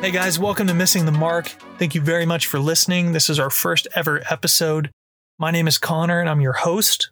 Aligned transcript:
Hey 0.00 0.12
guys, 0.12 0.38
welcome 0.38 0.66
to 0.66 0.72
Missing 0.72 1.04
the 1.04 1.12
Mark. 1.12 1.48
Thank 1.76 1.94
you 1.94 2.00
very 2.00 2.24
much 2.24 2.46
for 2.46 2.58
listening. 2.58 3.12
This 3.12 3.28
is 3.28 3.38
our 3.38 3.50
first 3.50 3.86
ever 3.94 4.22
episode. 4.30 4.90
My 5.38 5.50
name 5.50 5.68
is 5.68 5.76
Connor 5.76 6.20
and 6.20 6.28
I'm 6.28 6.40
your 6.40 6.54
host. 6.54 7.10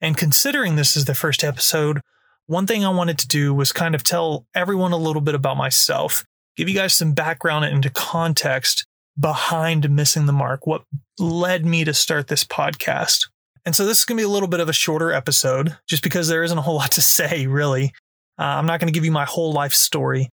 And 0.00 0.16
considering 0.16 0.76
this 0.76 0.96
is 0.96 1.06
the 1.06 1.16
first 1.16 1.42
episode, 1.42 2.00
one 2.46 2.64
thing 2.64 2.84
I 2.84 2.90
wanted 2.90 3.18
to 3.18 3.26
do 3.26 3.52
was 3.52 3.72
kind 3.72 3.92
of 3.92 4.04
tell 4.04 4.46
everyone 4.54 4.92
a 4.92 4.96
little 4.96 5.20
bit 5.20 5.34
about 5.34 5.56
myself, 5.56 6.24
give 6.56 6.68
you 6.68 6.76
guys 6.76 6.94
some 6.94 7.12
background 7.12 7.64
into 7.64 7.90
context 7.90 8.86
behind 9.18 9.90
Missing 9.90 10.26
the 10.26 10.32
Mark, 10.32 10.64
what 10.64 10.84
led 11.18 11.66
me 11.66 11.82
to 11.82 11.92
start 11.92 12.28
this 12.28 12.44
podcast. 12.44 13.28
And 13.66 13.74
so 13.74 13.84
this 13.84 13.98
is 13.98 14.04
going 14.04 14.16
to 14.16 14.22
be 14.22 14.26
a 14.26 14.32
little 14.32 14.48
bit 14.48 14.60
of 14.60 14.68
a 14.68 14.72
shorter 14.72 15.10
episode 15.10 15.76
just 15.88 16.04
because 16.04 16.28
there 16.28 16.44
isn't 16.44 16.56
a 16.56 16.62
whole 16.62 16.76
lot 16.76 16.92
to 16.92 17.00
say, 17.02 17.48
really. 17.48 17.92
Uh, 18.38 18.44
I'm 18.44 18.66
not 18.66 18.78
going 18.78 18.92
to 18.92 18.96
give 18.96 19.04
you 19.04 19.10
my 19.10 19.24
whole 19.24 19.52
life 19.52 19.74
story 19.74 20.30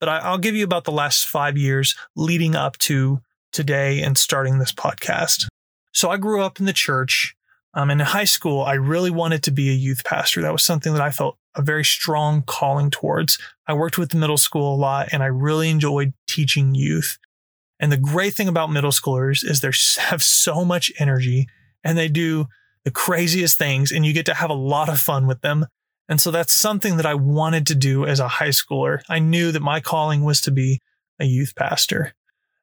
but 0.00 0.08
I, 0.08 0.30
will 0.30 0.38
give 0.38 0.54
you 0.54 0.64
about 0.64 0.84
the 0.84 0.92
last 0.92 1.26
five 1.26 1.56
years 1.56 1.94
leading 2.16 2.54
up 2.54 2.78
to 2.78 3.20
today 3.52 4.02
and 4.02 4.16
starting 4.16 4.58
this 4.58 4.72
podcast. 4.72 5.46
So 5.92 6.10
I 6.10 6.16
grew 6.16 6.42
up 6.42 6.60
in 6.60 6.66
the 6.66 6.72
church. 6.72 7.34
Um, 7.74 7.90
and 7.90 8.00
in 8.00 8.06
high 8.06 8.24
school, 8.24 8.62
I 8.62 8.74
really 8.74 9.10
wanted 9.10 9.42
to 9.44 9.50
be 9.50 9.68
a 9.68 9.74
youth 9.74 10.02
pastor. 10.04 10.42
That 10.42 10.52
was 10.52 10.64
something 10.64 10.92
that 10.94 11.02
I 11.02 11.10
felt 11.10 11.36
a 11.54 11.62
very 11.62 11.84
strong 11.84 12.42
calling 12.42 12.90
towards. 12.90 13.38
I 13.66 13.74
worked 13.74 13.98
with 13.98 14.10
the 14.10 14.16
middle 14.16 14.38
school 14.38 14.74
a 14.74 14.76
lot 14.76 15.08
and 15.12 15.22
I 15.22 15.26
really 15.26 15.68
enjoyed 15.68 16.14
teaching 16.26 16.74
youth. 16.74 17.18
And 17.80 17.92
the 17.92 17.96
great 17.96 18.34
thing 18.34 18.48
about 18.48 18.72
middle 18.72 18.90
schoolers 18.90 19.44
is 19.44 19.60
they 19.60 20.02
have 20.02 20.22
so 20.22 20.64
much 20.64 20.90
energy 20.98 21.46
and 21.84 21.96
they 21.96 22.08
do 22.08 22.46
the 22.84 22.90
craziest 22.90 23.58
things 23.58 23.92
and 23.92 24.06
you 24.06 24.12
get 24.12 24.26
to 24.26 24.34
have 24.34 24.50
a 24.50 24.54
lot 24.54 24.88
of 24.88 24.98
fun 24.98 25.26
with 25.26 25.40
them. 25.42 25.66
And 26.08 26.20
so 26.20 26.30
that's 26.30 26.54
something 26.54 26.96
that 26.96 27.06
I 27.06 27.14
wanted 27.14 27.66
to 27.66 27.74
do 27.74 28.06
as 28.06 28.18
a 28.18 28.28
high 28.28 28.48
schooler. 28.48 29.02
I 29.08 29.18
knew 29.18 29.52
that 29.52 29.60
my 29.60 29.80
calling 29.80 30.24
was 30.24 30.40
to 30.42 30.50
be 30.50 30.80
a 31.20 31.26
youth 31.26 31.54
pastor. 31.54 32.14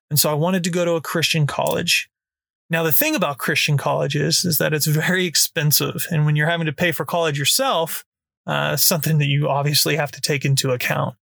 And 0.09 0.19
so 0.19 0.31
I 0.31 0.33
wanted 0.33 0.63
to 0.63 0.69
go 0.69 0.85
to 0.85 0.93
a 0.93 1.01
Christian 1.01 1.45
college. 1.45 2.09
Now, 2.69 2.81
the 2.81 2.91
thing 2.91 3.15
about 3.15 3.37
Christian 3.37 3.77
colleges 3.77 4.43
is 4.43 4.57
that 4.57 4.73
it's 4.73 4.87
very 4.87 5.25
expensive. 5.25 6.07
And 6.09 6.25
when 6.25 6.35
you're 6.35 6.49
having 6.49 6.65
to 6.65 6.73
pay 6.73 6.91
for 6.91 7.05
college 7.05 7.37
yourself, 7.37 8.03
uh, 8.47 8.75
something 8.75 9.19
that 9.19 9.27
you 9.27 9.47
obviously 9.47 9.95
have 9.95 10.11
to 10.11 10.21
take 10.21 10.45
into 10.45 10.71
account. 10.71 11.15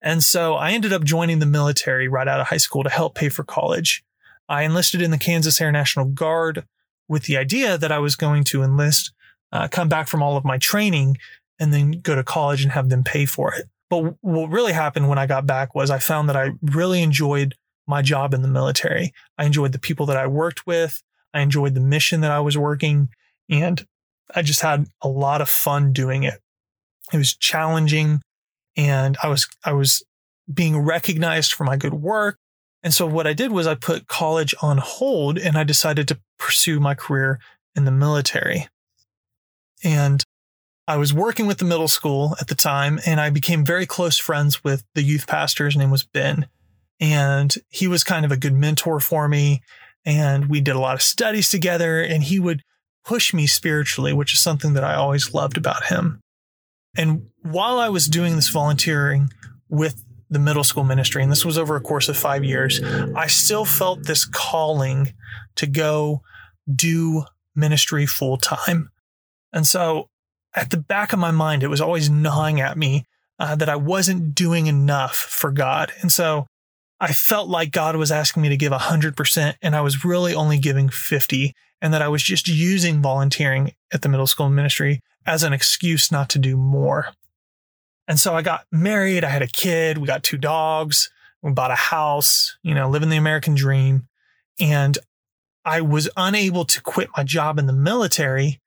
And 0.00 0.22
so 0.22 0.54
I 0.54 0.72
ended 0.72 0.92
up 0.92 1.02
joining 1.02 1.38
the 1.38 1.46
military 1.46 2.08
right 2.08 2.28
out 2.28 2.40
of 2.40 2.48
high 2.48 2.58
school 2.58 2.84
to 2.84 2.90
help 2.90 3.14
pay 3.14 3.28
for 3.28 3.42
college. 3.42 4.04
I 4.48 4.62
enlisted 4.62 5.00
in 5.00 5.10
the 5.10 5.18
Kansas 5.18 5.60
Air 5.60 5.72
National 5.72 6.04
Guard 6.04 6.64
with 7.08 7.24
the 7.24 7.36
idea 7.36 7.78
that 7.78 7.90
I 7.90 7.98
was 7.98 8.14
going 8.14 8.44
to 8.44 8.62
enlist, 8.62 9.12
uh, 9.50 9.68
come 9.68 9.88
back 9.88 10.06
from 10.06 10.22
all 10.22 10.36
of 10.36 10.44
my 10.44 10.58
training, 10.58 11.16
and 11.58 11.72
then 11.72 12.00
go 12.00 12.14
to 12.14 12.24
college 12.24 12.62
and 12.62 12.72
have 12.72 12.88
them 12.88 13.04
pay 13.04 13.26
for 13.26 13.54
it. 13.54 13.66
But 13.90 14.16
what 14.22 14.50
really 14.50 14.72
happened 14.72 15.08
when 15.08 15.18
I 15.18 15.26
got 15.26 15.46
back 15.46 15.74
was 15.74 15.90
I 15.90 15.98
found 15.98 16.28
that 16.28 16.36
I 16.36 16.50
really 16.62 17.02
enjoyed 17.02 17.54
my 17.86 18.02
job 18.02 18.34
in 18.34 18.42
the 18.42 18.48
military. 18.48 19.12
I 19.38 19.44
enjoyed 19.44 19.72
the 19.72 19.78
people 19.78 20.06
that 20.06 20.16
I 20.16 20.26
worked 20.26 20.66
with. 20.66 21.02
I 21.32 21.40
enjoyed 21.40 21.74
the 21.74 21.80
mission 21.80 22.20
that 22.22 22.30
I 22.30 22.40
was 22.40 22.56
working. 22.56 23.08
And 23.50 23.86
I 24.34 24.42
just 24.42 24.62
had 24.62 24.86
a 25.02 25.08
lot 25.08 25.40
of 25.40 25.48
fun 25.48 25.92
doing 25.92 26.22
it. 26.22 26.40
It 27.12 27.18
was 27.18 27.36
challenging 27.36 28.22
and 28.76 29.16
I 29.22 29.28
was, 29.28 29.46
I 29.64 29.72
was 29.72 30.02
being 30.52 30.78
recognized 30.78 31.52
for 31.52 31.64
my 31.64 31.76
good 31.76 31.94
work. 31.94 32.38
And 32.82 32.92
so 32.92 33.06
what 33.06 33.26
I 33.26 33.32
did 33.32 33.52
was 33.52 33.66
I 33.66 33.74
put 33.74 34.08
college 34.08 34.54
on 34.60 34.78
hold 34.78 35.38
and 35.38 35.56
I 35.56 35.64
decided 35.64 36.08
to 36.08 36.20
pursue 36.38 36.80
my 36.80 36.94
career 36.94 37.38
in 37.76 37.84
the 37.84 37.90
military. 37.90 38.68
And 39.82 40.24
I 40.86 40.96
was 40.96 41.14
working 41.14 41.46
with 41.46 41.58
the 41.58 41.64
middle 41.64 41.88
school 41.88 42.36
at 42.40 42.48
the 42.48 42.54
time, 42.54 43.00
and 43.06 43.20
I 43.20 43.30
became 43.30 43.64
very 43.64 43.86
close 43.86 44.18
friends 44.18 44.62
with 44.62 44.84
the 44.94 45.02
youth 45.02 45.26
pastor. 45.26 45.64
His 45.64 45.76
name 45.76 45.90
was 45.90 46.04
Ben. 46.04 46.46
And 47.00 47.54
he 47.70 47.88
was 47.88 48.04
kind 48.04 48.24
of 48.24 48.32
a 48.32 48.36
good 48.36 48.52
mentor 48.52 49.00
for 49.00 49.26
me. 49.28 49.62
And 50.04 50.50
we 50.50 50.60
did 50.60 50.76
a 50.76 50.80
lot 50.80 50.94
of 50.94 51.02
studies 51.02 51.50
together, 51.50 52.02
and 52.02 52.22
he 52.22 52.38
would 52.38 52.62
push 53.04 53.32
me 53.32 53.46
spiritually, 53.46 54.12
which 54.12 54.34
is 54.34 54.42
something 54.42 54.74
that 54.74 54.84
I 54.84 54.94
always 54.94 55.32
loved 55.32 55.56
about 55.56 55.86
him. 55.86 56.20
And 56.96 57.28
while 57.42 57.78
I 57.78 57.88
was 57.88 58.06
doing 58.06 58.36
this 58.36 58.50
volunteering 58.50 59.32
with 59.68 60.04
the 60.30 60.38
middle 60.38 60.64
school 60.64 60.84
ministry, 60.84 61.22
and 61.22 61.32
this 61.32 61.44
was 61.44 61.58
over 61.58 61.76
a 61.76 61.80
course 61.80 62.08
of 62.08 62.16
five 62.16 62.44
years, 62.44 62.82
I 63.16 63.26
still 63.26 63.64
felt 63.64 64.04
this 64.04 64.26
calling 64.26 65.14
to 65.56 65.66
go 65.66 66.22
do 66.72 67.24
ministry 67.56 68.06
full 68.06 68.36
time. 68.36 68.90
And 69.52 69.66
so 69.66 70.08
at 70.54 70.70
the 70.70 70.76
back 70.76 71.12
of 71.12 71.18
my 71.18 71.30
mind, 71.30 71.62
it 71.62 71.68
was 71.68 71.80
always 71.80 72.08
gnawing 72.08 72.60
at 72.60 72.78
me 72.78 73.04
uh, 73.38 73.56
that 73.56 73.68
I 73.68 73.76
wasn't 73.76 74.34
doing 74.34 74.66
enough 74.66 75.14
for 75.14 75.50
God. 75.50 75.92
And 76.00 76.12
so 76.12 76.46
I 77.00 77.12
felt 77.12 77.48
like 77.48 77.72
God 77.72 77.96
was 77.96 78.12
asking 78.12 78.42
me 78.42 78.48
to 78.48 78.56
give 78.56 78.72
100%, 78.72 79.54
and 79.60 79.76
I 79.76 79.80
was 79.80 80.04
really 80.04 80.34
only 80.34 80.58
giving 80.58 80.88
50, 80.88 81.52
and 81.82 81.92
that 81.92 82.02
I 82.02 82.08
was 82.08 82.22
just 82.22 82.48
using 82.48 83.02
volunteering 83.02 83.72
at 83.92 84.02
the 84.02 84.08
middle 84.08 84.26
school 84.26 84.48
ministry 84.48 85.00
as 85.26 85.42
an 85.42 85.52
excuse 85.52 86.12
not 86.12 86.28
to 86.30 86.38
do 86.38 86.56
more. 86.56 87.08
And 88.06 88.20
so 88.20 88.34
I 88.34 88.42
got 88.42 88.66
married, 88.70 89.24
I 89.24 89.30
had 89.30 89.42
a 89.42 89.46
kid, 89.46 89.98
we 89.98 90.06
got 90.06 90.22
two 90.22 90.36
dogs, 90.36 91.10
we 91.42 91.52
bought 91.52 91.70
a 91.70 91.76
house, 91.76 92.56
you 92.62 92.74
know, 92.74 92.88
living 92.88 93.08
the 93.08 93.16
American 93.16 93.54
dream. 93.54 94.06
And 94.60 94.98
I 95.64 95.80
was 95.80 96.08
unable 96.16 96.64
to 96.66 96.82
quit 96.82 97.08
my 97.16 97.24
job 97.24 97.58
in 97.58 97.66
the 97.66 97.72
military 97.72 98.60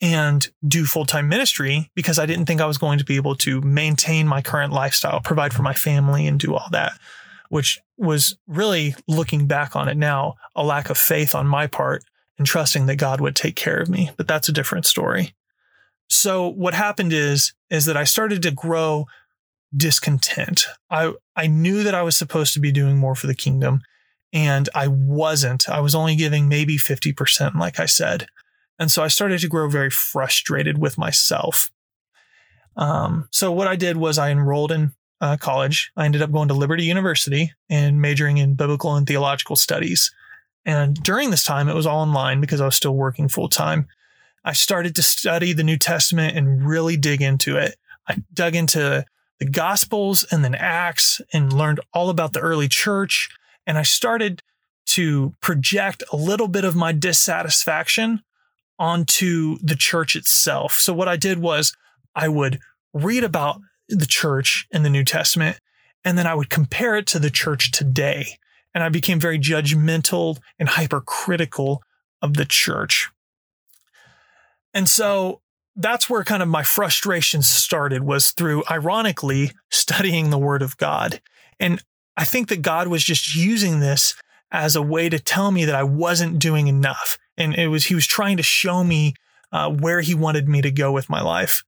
and 0.00 0.48
do 0.66 0.84
full 0.84 1.06
time 1.06 1.28
ministry 1.28 1.90
because 1.94 2.18
I 2.18 2.26
didn't 2.26 2.46
think 2.46 2.60
I 2.60 2.66
was 2.66 2.78
going 2.78 2.98
to 2.98 3.04
be 3.04 3.16
able 3.16 3.34
to 3.36 3.60
maintain 3.62 4.26
my 4.26 4.42
current 4.42 4.72
lifestyle, 4.72 5.20
provide 5.20 5.54
for 5.54 5.62
my 5.62 5.72
family, 5.72 6.26
and 6.26 6.38
do 6.38 6.54
all 6.54 6.68
that, 6.72 6.92
which 7.48 7.80
was 7.96 8.36
really 8.46 8.94
looking 9.08 9.46
back 9.46 9.74
on 9.74 9.88
it 9.88 9.96
now, 9.96 10.34
a 10.54 10.64
lack 10.64 10.90
of 10.90 10.98
faith 10.98 11.34
on 11.34 11.46
my 11.46 11.66
part 11.66 12.04
and 12.38 12.46
trusting 12.46 12.86
that 12.86 12.96
God 12.96 13.20
would 13.20 13.34
take 13.34 13.56
care 13.56 13.78
of 13.78 13.88
me. 13.88 14.10
But 14.16 14.28
that's 14.28 14.48
a 14.48 14.52
different 14.52 14.84
story. 14.84 15.34
So 16.08 16.48
what 16.48 16.74
happened 16.74 17.12
is, 17.12 17.54
is 17.70 17.86
that 17.86 17.96
I 17.96 18.04
started 18.04 18.42
to 18.42 18.50
grow 18.50 19.06
discontent. 19.74 20.66
I, 20.90 21.14
I 21.34 21.46
knew 21.46 21.82
that 21.82 21.94
I 21.94 22.02
was 22.02 22.16
supposed 22.16 22.54
to 22.54 22.60
be 22.60 22.70
doing 22.70 22.96
more 22.96 23.14
for 23.14 23.26
the 23.26 23.34
kingdom 23.34 23.80
and 24.32 24.68
I 24.74 24.88
wasn't. 24.88 25.68
I 25.68 25.80
was 25.80 25.94
only 25.94 26.14
giving 26.16 26.48
maybe 26.48 26.76
50%, 26.76 27.54
like 27.54 27.80
I 27.80 27.86
said. 27.86 28.26
And 28.78 28.90
so 28.90 29.02
I 29.02 29.08
started 29.08 29.40
to 29.40 29.48
grow 29.48 29.68
very 29.68 29.90
frustrated 29.90 30.78
with 30.78 30.98
myself. 30.98 31.70
Um, 32.76 33.28
so 33.30 33.50
what 33.52 33.68
I 33.68 33.76
did 33.76 33.96
was 33.96 34.18
I 34.18 34.30
enrolled 34.30 34.72
in 34.72 34.92
uh, 35.20 35.36
college. 35.38 35.90
I 35.96 36.04
ended 36.04 36.22
up 36.22 36.32
going 36.32 36.48
to 36.48 36.54
Liberty 36.54 36.84
University 36.84 37.52
and 37.70 38.00
majoring 38.00 38.36
in 38.38 38.54
biblical 38.54 38.94
and 38.94 39.06
theological 39.06 39.56
studies. 39.56 40.12
And 40.64 40.94
during 41.02 41.30
this 41.30 41.44
time, 41.44 41.68
it 41.68 41.74
was 41.74 41.86
all 41.86 42.02
online 42.02 42.40
because 42.40 42.60
I 42.60 42.66
was 42.66 42.76
still 42.76 42.94
working 42.94 43.28
full 43.28 43.48
time. 43.48 43.86
I 44.44 44.52
started 44.52 44.94
to 44.96 45.02
study 45.02 45.52
the 45.52 45.64
New 45.64 45.76
Testament 45.78 46.36
and 46.36 46.66
really 46.66 46.96
dig 46.96 47.22
into 47.22 47.56
it. 47.56 47.76
I 48.08 48.22
dug 48.32 48.54
into 48.54 49.04
the 49.38 49.44
Gospels 49.44 50.24
and 50.30 50.44
then 50.44 50.54
Acts 50.54 51.20
and 51.32 51.52
learned 51.52 51.80
all 51.94 52.10
about 52.10 52.32
the 52.32 52.40
early 52.40 52.68
church. 52.68 53.28
And 53.66 53.78
I 53.78 53.82
started 53.82 54.42
to 54.86 55.34
project 55.40 56.02
a 56.12 56.16
little 56.16 56.48
bit 56.48 56.64
of 56.64 56.76
my 56.76 56.92
dissatisfaction 56.92 58.22
onto 58.78 59.58
the 59.62 59.76
church 59.76 60.16
itself. 60.16 60.74
So 60.74 60.92
what 60.92 61.08
I 61.08 61.16
did 61.16 61.38
was 61.38 61.74
I 62.14 62.28
would 62.28 62.58
read 62.92 63.24
about 63.24 63.60
the 63.88 64.06
church 64.06 64.66
in 64.70 64.82
the 64.82 64.90
New 64.90 65.04
Testament 65.04 65.60
and 66.04 66.16
then 66.16 66.26
I 66.26 66.34
would 66.34 66.50
compare 66.50 66.96
it 66.96 67.06
to 67.08 67.18
the 67.18 67.30
church 67.30 67.72
today. 67.72 68.38
And 68.74 68.84
I 68.84 68.88
became 68.88 69.18
very 69.18 69.38
judgmental 69.38 70.38
and 70.58 70.68
hypercritical 70.68 71.82
of 72.22 72.34
the 72.34 72.44
church. 72.44 73.10
And 74.74 74.88
so 74.88 75.40
that's 75.74 76.08
where 76.08 76.24
kind 76.24 76.42
of 76.42 76.48
my 76.48 76.62
frustration 76.62 77.42
started 77.42 78.02
was 78.02 78.30
through 78.32 78.64
ironically 78.70 79.52
studying 79.70 80.30
the 80.30 80.38
word 80.38 80.62
of 80.62 80.76
God. 80.76 81.20
And 81.58 81.82
I 82.16 82.24
think 82.24 82.48
that 82.48 82.62
God 82.62 82.88
was 82.88 83.02
just 83.02 83.34
using 83.34 83.80
this 83.80 84.14
as 84.50 84.76
a 84.76 84.82
way 84.82 85.08
to 85.08 85.18
tell 85.18 85.50
me 85.50 85.64
that 85.64 85.74
I 85.74 85.82
wasn't 85.82 86.38
doing 86.38 86.68
enough 86.68 87.18
and 87.36 87.54
it 87.54 87.68
was 87.68 87.86
he 87.86 87.94
was 87.94 88.06
trying 88.06 88.36
to 88.36 88.42
show 88.42 88.82
me 88.84 89.14
uh, 89.52 89.70
where 89.70 90.00
he 90.00 90.14
wanted 90.14 90.48
me 90.48 90.62
to 90.62 90.70
go 90.70 90.92
with 90.92 91.08
my 91.08 91.20
life. 91.20 91.64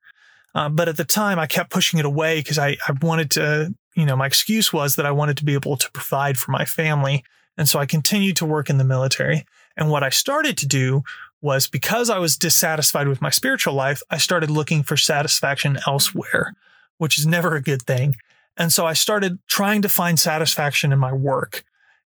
Uh, 0.55 0.69
but 0.69 0.89
at 0.89 0.97
the 0.97 1.05
time, 1.05 1.39
I 1.39 1.47
kept 1.47 1.71
pushing 1.71 1.99
it 1.99 2.05
away 2.05 2.41
because 2.41 2.59
I, 2.59 2.77
I 2.87 2.93
wanted 3.01 3.31
to, 3.33 3.75
you 3.95 4.07
know, 4.07 4.17
my 4.17 4.27
excuse 4.27 4.73
was 4.73 4.97
that 4.97 5.07
I 5.07 5.11
wanted 5.11 5.37
to 5.39 5.45
be 5.45 5.55
able 5.55 5.77
to 5.77 5.91
provide 5.93 6.37
for 6.37 6.51
my 6.51 6.65
family. 6.65 7.25
And 7.57 7.69
so 7.69 7.79
I 7.79 7.87
continued 7.87 8.37
to 8.37 8.47
work 8.47 8.71
in 8.71 8.79
the 8.79 8.85
military. 8.85 9.45
And 9.77 9.91
what 9.91 10.03
I 10.03 10.09
started 10.09 10.57
to 10.59 10.67
do 10.67 11.03
was 11.41 11.69
because 11.69 12.11
I 12.11 12.19
was 12.19 12.37
dissatisfied 12.37 13.09
with 13.09 13.23
my 13.23 13.31
spiritual 13.31 13.75
life, 13.75 14.03
I 14.11 14.19
started 14.19 14.51
looking 14.51 14.83
for 14.83 14.97
satisfaction 14.97 15.79
elsewhere, 15.87 16.55
which 16.97 17.19
is 17.19 17.27
never 17.27 17.55
a 17.55 17.63
good 17.63 17.83
thing. 17.83 18.17
And 18.57 18.73
so 18.73 18.87
I 18.87 18.93
started 18.93 19.39
trying 19.47 19.83
to 19.83 19.89
find 19.89 20.19
satisfaction 20.19 20.93
in 20.93 20.99
my 20.99 21.13
work. 21.13 21.65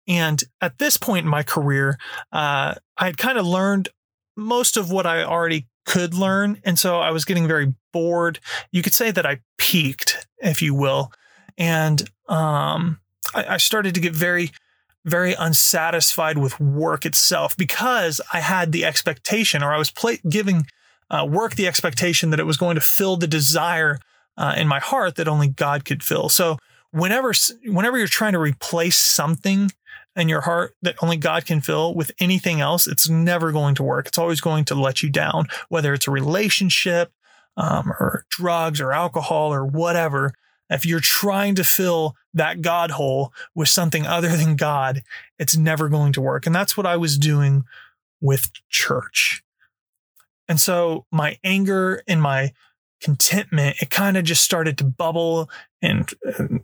And 0.08 0.44
at 0.60 0.80
this 0.80 0.98
point 0.98 1.26
in 1.26 1.30
my 1.30 1.44
career, 1.44 2.00
uh, 2.32 2.76
I 3.00 3.06
had 3.06 3.18
kind 3.18 3.38
of 3.38 3.48
learned 3.48 3.90
most 4.36 4.78
of 4.78 4.92
what 4.92 5.06
I 5.06 5.24
already 5.24 5.68
could 5.86 6.14
learn. 6.14 6.62
And 6.64 6.78
so 6.78 7.00
I 7.00 7.12
was 7.12 7.26
getting 7.26 7.48
very 7.48 7.74
bored. 7.92 8.40
You 8.72 8.82
could 8.82 8.94
say 8.94 9.12
that 9.12 9.26
I 9.26 9.40
peaked, 9.58 10.28
if 10.40 10.62
you 10.62 10.74
will. 10.74 11.12
And 11.58 12.08
um, 12.28 13.00
I, 13.34 13.56
I 13.56 13.58
started 13.58 13.96
to 13.96 14.02
get 14.02 14.14
very, 14.14 14.52
very 15.06 15.34
unsatisfied 15.34 16.38
with 16.38 16.60
work 16.60 17.06
itself 17.06 17.58
because 17.58 18.22
I 18.34 18.40
had 18.40 18.72
the 18.72 18.86
expectation, 18.86 19.64
or 19.64 19.74
I 19.74 19.78
was 19.78 19.92
play, 19.92 20.20
giving 20.30 20.68
uh, 21.10 21.28
work 21.30 21.56
the 21.56 21.68
expectation 21.68 22.30
that 22.30 22.40
it 22.40 22.46
was 22.46 22.58
going 22.58 22.76
to 22.76 22.82
fill 22.82 23.18
the 23.18 23.28
desire 23.28 24.00
uh, 24.38 24.54
in 24.56 24.68
my 24.68 24.80
heart 24.80 25.16
that 25.16 25.28
only 25.28 25.48
God 25.48 25.86
could 25.86 26.04
fill. 26.04 26.30
So 26.30 26.58
whenever 26.92 27.34
whenever 27.66 27.98
you're 27.98 28.08
trying 28.08 28.34
to 28.34 28.40
replace 28.40 28.98
something 28.98 29.72
in 30.20 30.30
your 30.30 30.42
heart 30.42 30.76
that 30.82 30.96
only 31.02 31.18
God 31.18 31.46
can 31.46 31.62
fill 31.62 31.94
with 31.96 32.12
anything 32.20 32.62
else, 32.62 32.88
it's 32.88 33.10
never 33.10 33.52
going 33.52 33.76
to 33.76 33.84
work. 33.84 34.08
It's 34.08 34.18
always 34.18 34.42
going 34.42 34.66
to 34.66 34.76
let 34.76 35.02
you 35.02 35.10
down, 35.10 35.48
whether 35.70 35.94
it's 35.94 36.08
a 36.08 36.12
relationship 36.12 37.12
um, 37.58 37.92
or 37.92 38.26
drugs 38.30 38.80
or 38.80 38.92
alcohol 38.92 39.54
or 39.54 39.66
whatever. 39.66 40.34
If 40.70 40.86
you're 40.86 41.00
trying 41.00 41.56
to 41.56 41.64
fill 41.64 42.16
that 42.34 42.62
God 42.62 42.92
hole 42.92 43.34
with 43.56 43.70
something 43.70 44.06
other 44.06 44.36
than 44.36 44.56
God, 44.56 45.04
it's 45.40 45.58
never 45.58 45.90
going 45.90 46.14
to 46.14 46.22
work. 46.22 46.46
And 46.46 46.54
that's 46.54 46.78
what 46.78 46.86
I 46.86 46.98
was 46.98 47.18
doing 47.18 47.64
with 48.22 48.52
church. 48.70 49.44
And 50.48 50.60
so 50.60 51.06
my 51.12 51.38
anger 51.44 52.02
and 52.08 52.22
my 52.22 52.54
contentment, 53.02 53.78
it 53.82 53.90
kind 53.90 54.18
of 54.18 54.24
just 54.26 54.44
started 54.44 54.78
to 54.78 54.84
bubble 54.84 55.50
and 55.82 56.14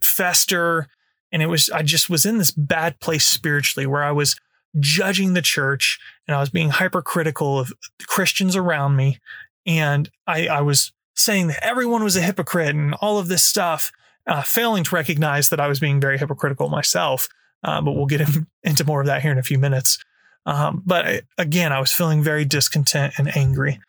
fester. 0.02 0.88
And 1.36 1.44
it 1.44 1.48
was, 1.48 1.70
I 1.70 1.82
just 1.82 2.10
was 2.10 2.26
in 2.26 2.38
this 2.38 2.52
bad 2.52 3.02
place 3.02 3.26
spiritually 3.26 3.86
where 3.86 4.06
I 4.06 4.14
was 4.14 4.40
judging 4.80 5.34
the 5.34 5.42
church 5.42 6.00
and 6.26 6.34
I 6.34 6.40
was 6.40 6.50
being 6.50 6.70
hypercritical 6.70 7.60
of 7.60 7.74
Christians 8.08 8.56
around 8.56 8.96
me. 8.96 9.20
And 9.66 10.10
I, 10.26 10.48
I 10.48 10.62
was 10.62 10.94
saying 11.14 11.48
that 11.48 11.62
everyone 11.62 12.06
was 12.06 12.16
a 12.16 12.22
hypocrite 12.22 12.74
and 12.74 12.94
all 13.02 13.20
of 13.20 13.28
this 13.28 13.44
stuff, 13.44 13.92
uh, 14.26 14.44
failing 14.44 14.86
to 14.86 14.96
recognize 14.96 15.50
that 15.50 15.60
I 15.60 15.68
was 15.68 15.78
being 15.78 16.00
very 16.00 16.18
hypocritical 16.18 16.70
myself. 16.70 17.28
Uh, 17.66 17.82
but 17.82 17.92
we'll 17.92 18.06
get 18.06 18.22
in, 18.22 18.48
into 18.64 18.86
more 18.86 19.02
of 19.02 19.08
that 19.08 19.22
here 19.22 19.34
in 19.34 19.38
a 19.38 19.44
few 19.44 19.60
minutes. 19.60 19.98
Um, 20.46 20.84
but 20.86 21.06
I, 21.06 21.22
again, 21.38 21.74
I 21.74 21.82
was 21.82 21.92
feeling 21.92 22.24
very 22.24 22.46
discontent 22.46 23.16
and 23.18 23.36
angry. 23.36 23.82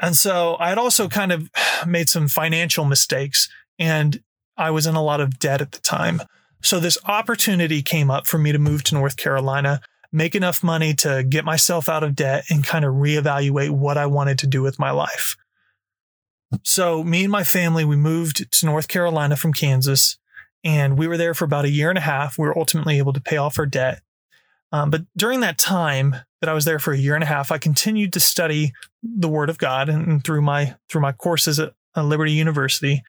And 0.00 0.16
so 0.16 0.56
I 0.58 0.70
had 0.70 0.78
also 0.78 1.08
kind 1.08 1.30
of 1.30 1.50
made 1.86 2.08
some 2.08 2.26
financial 2.26 2.86
mistakes 2.86 3.50
and 3.78 4.22
I 4.56 4.70
was 4.70 4.86
in 4.86 4.94
a 4.94 5.02
lot 5.02 5.20
of 5.20 5.38
debt 5.38 5.60
at 5.60 5.72
the 5.72 5.80
time. 5.80 6.22
So 6.66 6.80
this 6.80 6.98
opportunity 7.04 7.80
came 7.80 8.10
up 8.10 8.26
for 8.26 8.38
me 8.38 8.50
to 8.50 8.58
move 8.58 8.82
to 8.84 8.96
North 8.96 9.16
Carolina, 9.16 9.80
make 10.10 10.34
enough 10.34 10.64
money 10.64 10.94
to 10.94 11.22
get 11.22 11.44
myself 11.44 11.88
out 11.88 12.02
of 12.02 12.16
debt 12.16 12.46
and 12.50 12.64
kind 12.64 12.84
of 12.84 12.92
reevaluate 12.92 13.70
what 13.70 13.96
I 13.96 14.06
wanted 14.06 14.40
to 14.40 14.48
do 14.48 14.62
with 14.62 14.76
my 14.76 14.90
life. 14.90 15.36
So 16.64 17.04
me 17.04 17.22
and 17.22 17.30
my 17.30 17.44
family, 17.44 17.84
we 17.84 17.94
moved 17.94 18.50
to 18.50 18.66
North 18.66 18.88
Carolina 18.88 19.36
from 19.36 19.52
Kansas 19.52 20.18
and 20.64 20.98
we 20.98 21.06
were 21.06 21.16
there 21.16 21.34
for 21.34 21.44
about 21.44 21.66
a 21.66 21.70
year 21.70 21.88
and 21.88 21.98
a 21.98 22.00
half. 22.00 22.36
We 22.36 22.48
were 22.48 22.58
ultimately 22.58 22.98
able 22.98 23.12
to 23.12 23.20
pay 23.20 23.36
off 23.36 23.60
our 23.60 23.66
debt. 23.66 24.00
Um, 24.72 24.90
but 24.90 25.02
during 25.16 25.38
that 25.42 25.58
time 25.58 26.16
that 26.40 26.50
I 26.50 26.52
was 26.52 26.64
there 26.64 26.80
for 26.80 26.92
a 26.92 26.98
year 26.98 27.14
and 27.14 27.22
a 27.22 27.28
half, 27.28 27.52
I 27.52 27.58
continued 27.58 28.12
to 28.14 28.18
study 28.20 28.72
the 29.04 29.28
Word 29.28 29.50
of 29.50 29.58
God 29.58 29.88
and, 29.88 30.04
and 30.04 30.24
through 30.24 30.42
my 30.42 30.74
through 30.88 31.02
my 31.02 31.12
courses 31.12 31.60
at, 31.60 31.74
at 31.94 32.06
Liberty 32.06 32.32
University. 32.32 33.04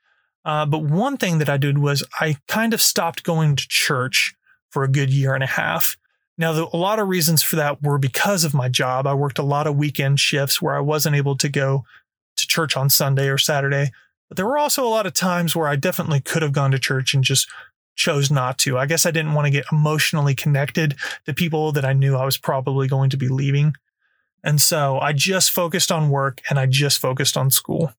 Uh, 0.47 0.65
but 0.65 0.81
one 0.81 1.17
thing 1.17 1.39
that 1.39 1.49
I 1.49 1.57
did 1.57 1.77
was 1.77 2.05
I 2.21 2.37
kind 2.47 2.73
of 2.73 2.81
stopped 2.81 3.23
going 3.23 3.57
to 3.57 3.67
church 3.67 4.33
for 4.69 4.83
a 4.83 4.87
good 4.87 5.09
year 5.09 5.35
and 5.35 5.43
a 5.43 5.47
half. 5.47 5.97
Now, 6.37 6.53
the, 6.53 6.69
a 6.71 6.77
lot 6.77 6.99
of 6.99 7.09
reasons 7.09 7.43
for 7.43 7.57
that 7.57 7.83
were 7.83 7.97
because 7.97 8.45
of 8.45 8.53
my 8.53 8.69
job. 8.69 9.05
I 9.05 9.13
worked 9.13 9.39
a 9.39 9.43
lot 9.43 9.67
of 9.67 9.75
weekend 9.75 10.21
shifts 10.21 10.61
where 10.61 10.73
I 10.73 10.79
wasn't 10.79 11.17
able 11.17 11.35
to 11.35 11.49
go 11.49 11.83
to 12.37 12.47
church 12.47 12.77
on 12.77 12.89
Sunday 12.89 13.27
or 13.27 13.37
Saturday. 13.37 13.91
But 14.29 14.37
there 14.37 14.45
were 14.45 14.57
also 14.57 14.87
a 14.87 14.89
lot 14.89 15.05
of 15.05 15.13
times 15.13 15.53
where 15.53 15.67
I 15.67 15.75
definitely 15.75 16.21
could 16.21 16.43
have 16.43 16.53
gone 16.53 16.71
to 16.71 16.79
church 16.79 17.13
and 17.13 17.25
just 17.25 17.49
chose 17.97 18.31
not 18.31 18.57
to. 18.59 18.77
I 18.77 18.85
guess 18.85 19.05
I 19.05 19.11
didn't 19.11 19.33
want 19.33 19.47
to 19.47 19.51
get 19.51 19.65
emotionally 19.69 20.33
connected 20.33 20.95
to 21.25 21.33
people 21.33 21.73
that 21.73 21.83
I 21.83 21.91
knew 21.91 22.15
I 22.15 22.23
was 22.23 22.37
probably 22.37 22.87
going 22.87 23.09
to 23.09 23.17
be 23.17 23.27
leaving. 23.27 23.73
And 24.45 24.61
so 24.61 24.97
I 24.97 25.11
just 25.11 25.51
focused 25.51 25.91
on 25.91 26.09
work 26.09 26.41
and 26.49 26.57
I 26.57 26.67
just 26.67 26.99
focused 26.99 27.35
on 27.35 27.49
school. 27.49 27.91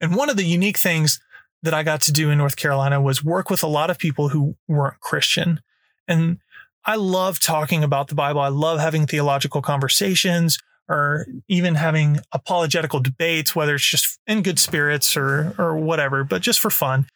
And 0.00 0.16
one 0.16 0.30
of 0.30 0.36
the 0.36 0.44
unique 0.44 0.78
things 0.78 1.20
that 1.62 1.74
I 1.74 1.82
got 1.82 2.00
to 2.02 2.12
do 2.12 2.30
in 2.30 2.38
North 2.38 2.56
Carolina 2.56 3.00
was 3.00 3.22
work 3.22 3.50
with 3.50 3.62
a 3.62 3.68
lot 3.68 3.90
of 3.90 3.98
people 3.98 4.30
who 4.30 4.56
weren't 4.66 5.00
Christian. 5.00 5.60
And 6.08 6.38
I 6.84 6.96
love 6.96 7.40
talking 7.40 7.84
about 7.84 8.08
the 8.08 8.14
Bible. 8.14 8.40
I 8.40 8.48
love 8.48 8.80
having 8.80 9.06
theological 9.06 9.60
conversations 9.60 10.58
or 10.88 11.26
even 11.48 11.76
having 11.76 12.18
apologetical 12.32 13.00
debates, 13.00 13.54
whether 13.54 13.74
it's 13.74 13.88
just 13.88 14.18
in 14.26 14.42
good 14.42 14.58
spirits 14.58 15.16
or 15.16 15.54
or 15.58 15.76
whatever, 15.76 16.24
but 16.24 16.42
just 16.42 16.58
for 16.58 16.70
fun. 16.70 17.06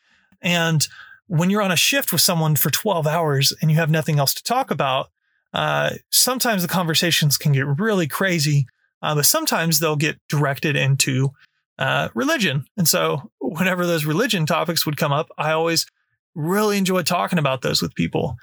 And 0.42 0.86
when 1.26 1.50
you're 1.50 1.62
on 1.62 1.72
a 1.72 1.76
shift 1.76 2.12
with 2.12 2.20
someone 2.20 2.54
for 2.54 2.70
12 2.70 3.06
hours 3.06 3.52
and 3.60 3.70
you 3.70 3.78
have 3.78 3.90
nothing 3.90 4.18
else 4.18 4.34
to 4.34 4.42
talk 4.42 4.70
about, 4.70 5.08
uh, 5.54 5.90
sometimes 6.10 6.62
the 6.62 6.68
conversations 6.68 7.38
can 7.38 7.52
get 7.52 7.66
really 7.66 8.06
crazy, 8.06 8.66
uh, 9.02 9.14
but 9.14 9.24
sometimes 9.24 9.78
they'll 9.78 9.96
get 9.96 10.18
directed 10.28 10.76
into 10.76 11.30
uh, 11.78 12.08
religion. 12.14 12.66
And 12.76 12.88
so, 12.88 13.30
whenever 13.40 13.86
those 13.86 14.04
religion 14.04 14.46
topics 14.46 14.86
would 14.86 14.96
come 14.96 15.12
up, 15.12 15.28
I 15.38 15.52
always 15.52 15.86
really 16.34 16.78
enjoyed 16.78 17.06
talking 17.06 17.38
about 17.38 17.62
those 17.62 17.82
with 17.82 17.94
people. 17.94 18.36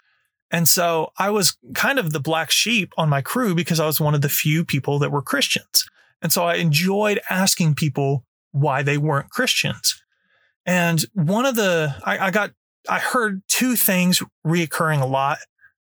And 0.50 0.68
so, 0.68 1.12
I 1.18 1.30
was 1.30 1.58
kind 1.74 2.00
of 2.00 2.12
the 2.12 2.20
black 2.20 2.52
sheep 2.52 2.94
on 2.98 3.10
my 3.10 3.22
crew 3.22 3.56
because 3.56 3.80
I 3.80 3.86
was 3.86 4.02
one 4.02 4.16
of 4.16 4.22
the 4.22 4.30
few 4.30 4.66
people 4.66 5.00
that 5.00 5.12
were 5.12 5.22
Christians. 5.22 5.86
And 6.22 6.32
so, 6.32 6.44
I 6.44 6.56
enjoyed 6.56 7.22
asking 7.30 7.76
people 7.76 8.26
why 8.52 8.84
they 8.84 8.98
weren't 8.98 9.30
Christians. 9.30 10.04
And 10.66 11.04
one 11.14 11.46
of 11.46 11.56
the, 11.56 11.96
I, 12.04 12.28
I 12.28 12.32
got 12.32 12.52
I 12.90 13.00
heard 13.00 13.42
two 13.48 13.76
things 13.76 14.24
reoccurring 14.46 15.02
a 15.02 15.06
lot. 15.06 15.40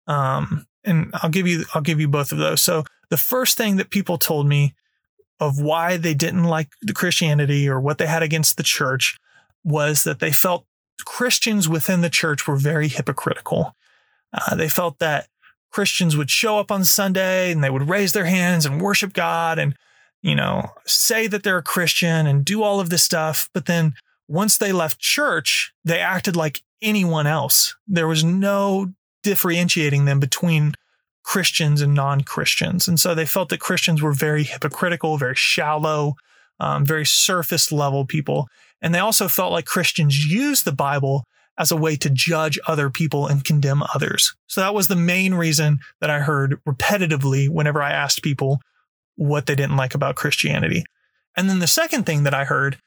Um, 0.07 0.65
and 0.83 1.11
I'll 1.15 1.29
give 1.29 1.47
you 1.47 1.65
I'll 1.73 1.81
give 1.81 1.99
you 1.99 2.07
both 2.07 2.31
of 2.31 2.37
those. 2.37 2.63
So 2.63 2.83
the 3.09 3.17
first 3.17 3.57
thing 3.57 3.75
that 3.77 3.89
people 3.89 4.17
told 4.17 4.47
me 4.47 4.73
of 5.39 5.59
why 5.59 5.97
they 5.97 6.13
didn't 6.13 6.45
like 6.45 6.69
the 6.81 6.93
Christianity 6.93 7.67
or 7.69 7.79
what 7.79 7.97
they 7.97 8.07
had 8.07 8.23
against 8.23 8.57
the 8.57 8.63
church 8.63 9.17
was 9.63 10.03
that 10.03 10.19
they 10.19 10.31
felt 10.31 10.65
Christians 11.05 11.69
within 11.69 12.01
the 12.01 12.09
church 12.09 12.47
were 12.47 12.55
very 12.55 12.87
hypocritical. 12.87 13.75
Uh, 14.33 14.55
they 14.55 14.69
felt 14.69 14.99
that 14.99 15.27
Christians 15.71 16.17
would 16.17 16.29
show 16.29 16.57
up 16.57 16.71
on 16.71 16.83
Sunday 16.83 17.51
and 17.51 17.63
they 17.63 17.69
would 17.69 17.89
raise 17.89 18.13
their 18.13 18.25
hands 18.25 18.65
and 18.65 18.81
worship 18.81 19.13
God 19.13 19.59
and 19.59 19.75
you 20.21 20.33
know 20.33 20.71
say 20.85 21.27
that 21.27 21.43
they're 21.43 21.59
a 21.59 21.63
Christian 21.63 22.25
and 22.25 22.43
do 22.43 22.63
all 22.63 22.79
of 22.79 22.89
this 22.89 23.03
stuff, 23.03 23.49
but 23.53 23.65
then 23.65 23.93
once 24.27 24.57
they 24.57 24.71
left 24.71 24.99
church, 24.99 25.73
they 25.85 25.99
acted 25.99 26.35
like 26.35 26.61
anyone 26.81 27.27
else. 27.27 27.75
There 27.87 28.07
was 28.07 28.23
no 28.23 28.93
differentiating 29.23 30.05
them 30.05 30.19
between 30.19 30.73
Christians 31.27 31.81
and 31.81 31.93
non 31.93 32.21
Christians. 32.21 32.87
And 32.87 32.97
so 32.97 33.13
they 33.13 33.25
felt 33.25 33.49
that 33.49 33.59
Christians 33.59 34.01
were 34.01 34.13
very 34.13 34.45
hypocritical, 34.45 35.17
very 35.17 35.35
shallow, 35.35 36.15
um, 36.61 36.85
very 36.85 37.05
surface 37.05 37.69
level 37.69 38.05
people. 38.05 38.47
And 38.81 38.95
they 38.95 38.99
also 38.99 39.27
felt 39.27 39.51
like 39.51 39.65
Christians 39.65 40.25
used 40.25 40.63
the 40.63 40.71
Bible 40.71 41.25
as 41.59 41.69
a 41.69 41.75
way 41.75 41.97
to 41.97 42.09
judge 42.09 42.57
other 42.65 42.89
people 42.89 43.27
and 43.27 43.43
condemn 43.43 43.83
others. 43.93 44.33
So 44.47 44.61
that 44.61 44.73
was 44.73 44.87
the 44.87 44.95
main 44.95 45.33
reason 45.33 45.79
that 45.99 46.09
I 46.09 46.19
heard 46.19 46.61
repetitively 46.65 47.49
whenever 47.49 47.81
I 47.81 47.91
asked 47.91 48.23
people 48.23 48.61
what 49.17 49.47
they 49.47 49.55
didn't 49.55 49.75
like 49.75 49.95
about 49.95 50.15
Christianity. 50.15 50.85
And 51.35 51.49
then 51.49 51.59
the 51.59 51.67
second 51.67 52.05
thing 52.05 52.23
that 52.23 52.33
I 52.33 52.45
heard 52.45 52.77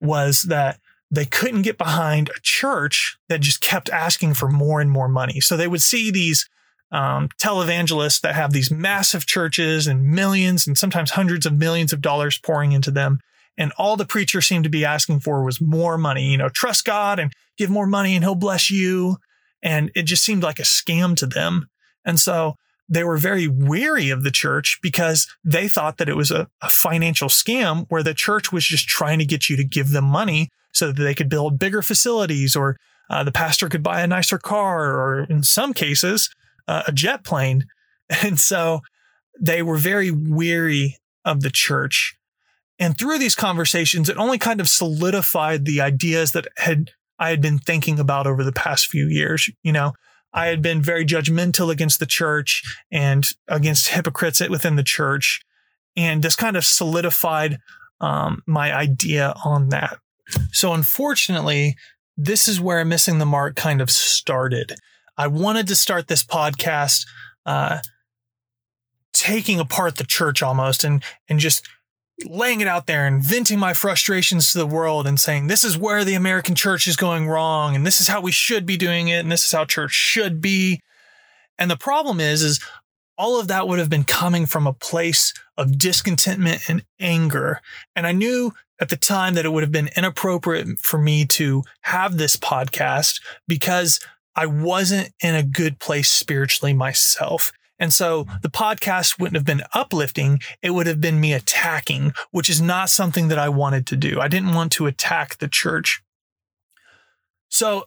was 0.00 0.42
that 0.42 0.78
they 1.10 1.24
couldn't 1.24 1.62
get 1.62 1.78
behind 1.78 2.28
a 2.28 2.40
church 2.42 3.16
that 3.28 3.40
just 3.40 3.60
kept 3.60 3.90
asking 3.90 4.34
for 4.34 4.48
more 4.48 4.80
and 4.80 4.90
more 4.90 5.08
money. 5.08 5.40
So 5.40 5.56
they 5.56 5.66
would 5.66 5.82
see 5.82 6.12
these 6.12 6.48
um, 6.90 7.28
televangelists 7.40 8.20
that 8.22 8.34
have 8.34 8.52
these 8.52 8.70
massive 8.70 9.26
churches 9.26 9.86
and 9.86 10.04
millions 10.04 10.66
and 10.66 10.76
sometimes 10.76 11.10
hundreds 11.10 11.46
of 11.46 11.52
millions 11.52 11.92
of 11.92 12.00
dollars 12.00 12.38
pouring 12.38 12.72
into 12.72 12.90
them. 12.90 13.20
And 13.56 13.72
all 13.76 13.96
the 13.96 14.06
preacher 14.06 14.40
seemed 14.40 14.64
to 14.64 14.70
be 14.70 14.84
asking 14.84 15.20
for 15.20 15.44
was 15.44 15.60
more 15.60 15.98
money, 15.98 16.30
you 16.30 16.38
know, 16.38 16.48
trust 16.48 16.84
God 16.84 17.18
and 17.18 17.32
give 17.56 17.70
more 17.70 17.86
money 17.86 18.14
and 18.14 18.24
he'll 18.24 18.34
bless 18.34 18.70
you. 18.70 19.16
And 19.62 19.90
it 19.94 20.04
just 20.04 20.24
seemed 20.24 20.42
like 20.42 20.60
a 20.60 20.62
scam 20.62 21.16
to 21.16 21.26
them. 21.26 21.68
And 22.04 22.20
so 22.20 22.54
they 22.88 23.04
were 23.04 23.18
very 23.18 23.48
weary 23.48 24.10
of 24.10 24.22
the 24.22 24.30
church 24.30 24.78
because 24.82 25.26
they 25.44 25.68
thought 25.68 25.98
that 25.98 26.08
it 26.08 26.16
was 26.16 26.30
a, 26.30 26.48
a 26.62 26.68
financial 26.68 27.28
scam 27.28 27.84
where 27.88 28.02
the 28.02 28.14
church 28.14 28.52
was 28.52 28.64
just 28.64 28.88
trying 28.88 29.18
to 29.18 29.26
get 29.26 29.50
you 29.50 29.56
to 29.56 29.64
give 29.64 29.90
them 29.90 30.04
money 30.04 30.48
so 30.72 30.86
that 30.86 31.02
they 31.02 31.14
could 31.14 31.28
build 31.28 31.58
bigger 31.58 31.82
facilities 31.82 32.56
or 32.56 32.76
uh, 33.10 33.24
the 33.24 33.32
pastor 33.32 33.68
could 33.68 33.82
buy 33.82 34.00
a 34.00 34.06
nicer 34.06 34.38
car 34.38 34.94
or 34.94 35.26
in 35.28 35.42
some 35.42 35.74
cases 35.74 36.30
uh, 36.68 36.84
a 36.86 36.92
jet 36.92 37.24
plane. 37.24 37.66
And 38.24 38.38
so 38.38 38.80
they 39.38 39.62
were 39.62 39.76
very 39.76 40.10
weary 40.10 40.96
of 41.26 41.42
the 41.42 41.50
church. 41.50 42.16
And 42.78 42.96
through 42.96 43.18
these 43.18 43.34
conversations 43.34 44.08
it 44.08 44.16
only 44.16 44.38
kind 44.38 44.62
of 44.62 44.68
solidified 44.68 45.66
the 45.66 45.82
ideas 45.82 46.32
that 46.32 46.46
had 46.56 46.92
i 47.18 47.28
had 47.28 47.42
been 47.42 47.58
thinking 47.58 47.98
about 47.98 48.26
over 48.26 48.42
the 48.44 48.52
past 48.52 48.86
few 48.86 49.06
years 49.08 49.50
you 49.62 49.72
know? 49.72 49.92
I 50.32 50.46
had 50.46 50.62
been 50.62 50.82
very 50.82 51.04
judgmental 51.04 51.70
against 51.70 52.00
the 52.00 52.06
church 52.06 52.62
and 52.90 53.26
against 53.48 53.88
hypocrites 53.88 54.40
within 54.48 54.76
the 54.76 54.82
church. 54.82 55.40
And 55.96 56.22
this 56.22 56.36
kind 56.36 56.56
of 56.56 56.64
solidified 56.64 57.58
um, 58.00 58.42
my 58.46 58.72
idea 58.74 59.34
on 59.44 59.70
that. 59.70 59.98
So 60.52 60.72
unfortunately, 60.74 61.76
this 62.16 62.46
is 62.46 62.60
where 62.60 62.84
missing 62.84 63.18
the 63.18 63.26
mark 63.26 63.56
kind 63.56 63.80
of 63.80 63.90
started. 63.90 64.74
I 65.18 65.26
wanted 65.26 65.66
to 65.66 65.76
start 65.76 66.06
this 66.06 66.24
podcast, 66.24 67.06
uh, 67.44 67.78
taking 69.12 69.58
apart 69.58 69.96
the 69.96 70.06
church 70.06 70.42
almost 70.42 70.84
and, 70.84 71.02
and 71.28 71.40
just 71.40 71.66
laying 72.24 72.60
it 72.60 72.68
out 72.68 72.86
there 72.86 73.06
and 73.06 73.22
venting 73.22 73.58
my 73.58 73.74
frustrations 73.74 74.52
to 74.52 74.58
the 74.58 74.66
world 74.66 75.06
and 75.06 75.18
saying, 75.18 75.48
this 75.48 75.64
is 75.64 75.76
where 75.76 76.04
the 76.04 76.14
American 76.14 76.54
church 76.54 76.86
is 76.86 76.96
going 76.96 77.28
wrong. 77.28 77.74
And 77.74 77.84
this 77.84 78.00
is 78.00 78.08
how 78.08 78.20
we 78.20 78.32
should 78.32 78.64
be 78.64 78.76
doing 78.76 79.08
it. 79.08 79.18
And 79.18 79.30
this 79.30 79.44
is 79.44 79.52
how 79.52 79.64
church 79.64 79.92
should 79.92 80.40
be. 80.40 80.80
And 81.58 81.70
the 81.70 81.76
problem 81.76 82.20
is, 82.20 82.42
is 82.42 82.60
all 83.16 83.40
of 83.40 83.48
that 83.48 83.66
would 83.66 83.80
have 83.80 83.90
been 83.90 84.04
coming 84.04 84.46
from 84.46 84.66
a 84.66 84.72
place 84.72 85.34
of 85.56 85.78
discontentment 85.78 86.62
and 86.68 86.84
anger. 87.00 87.60
And 87.96 88.06
I 88.06 88.12
knew 88.12 88.52
at 88.80 88.88
the 88.88 88.96
time 88.96 89.34
that 89.34 89.44
it 89.44 89.48
would 89.48 89.64
have 89.64 89.72
been 89.72 89.90
inappropriate 89.96 90.78
for 90.78 90.98
me 90.98 91.26
to 91.26 91.64
have 91.82 92.16
this 92.16 92.36
podcast 92.36 93.20
because 93.48 93.98
I 94.38 94.46
wasn't 94.46 95.12
in 95.20 95.34
a 95.34 95.42
good 95.42 95.80
place 95.80 96.08
spiritually 96.08 96.72
myself. 96.72 97.50
And 97.76 97.92
so 97.92 98.24
the 98.42 98.48
podcast 98.48 99.18
wouldn't 99.18 99.34
have 99.34 99.44
been 99.44 99.64
uplifting. 99.74 100.38
It 100.62 100.70
would 100.70 100.86
have 100.86 101.00
been 101.00 101.18
me 101.18 101.32
attacking, 101.32 102.12
which 102.30 102.48
is 102.48 102.62
not 102.62 102.88
something 102.88 103.26
that 103.28 103.38
I 103.38 103.48
wanted 103.48 103.84
to 103.88 103.96
do. 103.96 104.20
I 104.20 104.28
didn't 104.28 104.54
want 104.54 104.70
to 104.72 104.86
attack 104.86 105.38
the 105.38 105.48
church. 105.48 106.04
So 107.48 107.86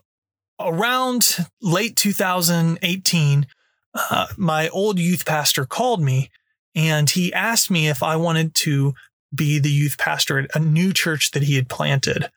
around 0.60 1.38
late 1.62 1.96
2018, 1.96 3.46
uh, 3.94 4.26
my 4.36 4.68
old 4.68 4.98
youth 4.98 5.24
pastor 5.24 5.64
called 5.64 6.02
me 6.02 6.28
and 6.74 7.08
he 7.08 7.32
asked 7.32 7.70
me 7.70 7.88
if 7.88 8.02
I 8.02 8.16
wanted 8.16 8.54
to 8.56 8.92
be 9.34 9.58
the 9.58 9.70
youth 9.70 9.96
pastor 9.96 10.38
at 10.38 10.54
a 10.54 10.58
new 10.58 10.92
church 10.92 11.30
that 11.30 11.44
he 11.44 11.56
had 11.56 11.70
planted. 11.70 12.30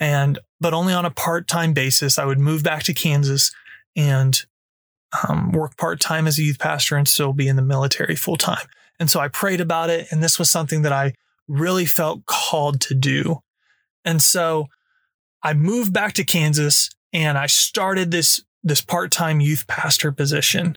And, 0.00 0.38
but 0.60 0.74
only 0.74 0.94
on 0.94 1.04
a 1.04 1.10
part 1.10 1.46
time 1.46 1.74
basis. 1.74 2.18
I 2.18 2.24
would 2.24 2.38
move 2.38 2.62
back 2.62 2.82
to 2.84 2.94
Kansas 2.94 3.52
and 3.94 4.40
um, 5.28 5.52
work 5.52 5.76
part 5.76 6.00
time 6.00 6.26
as 6.26 6.38
a 6.38 6.42
youth 6.42 6.58
pastor 6.58 6.96
and 6.96 7.06
still 7.06 7.32
be 7.32 7.48
in 7.48 7.56
the 7.56 7.62
military 7.62 8.16
full 8.16 8.36
time. 8.36 8.66
And 8.98 9.10
so 9.10 9.20
I 9.20 9.28
prayed 9.28 9.60
about 9.60 9.90
it. 9.90 10.08
And 10.10 10.22
this 10.22 10.38
was 10.38 10.50
something 10.50 10.82
that 10.82 10.92
I 10.92 11.14
really 11.48 11.86
felt 11.86 12.26
called 12.26 12.80
to 12.82 12.94
do. 12.94 13.40
And 14.04 14.22
so 14.22 14.68
I 15.42 15.54
moved 15.54 15.92
back 15.92 16.14
to 16.14 16.24
Kansas 16.24 16.90
and 17.12 17.36
I 17.36 17.46
started 17.46 18.10
this, 18.10 18.42
this 18.62 18.80
part 18.80 19.10
time 19.10 19.40
youth 19.40 19.66
pastor 19.66 20.12
position. 20.12 20.76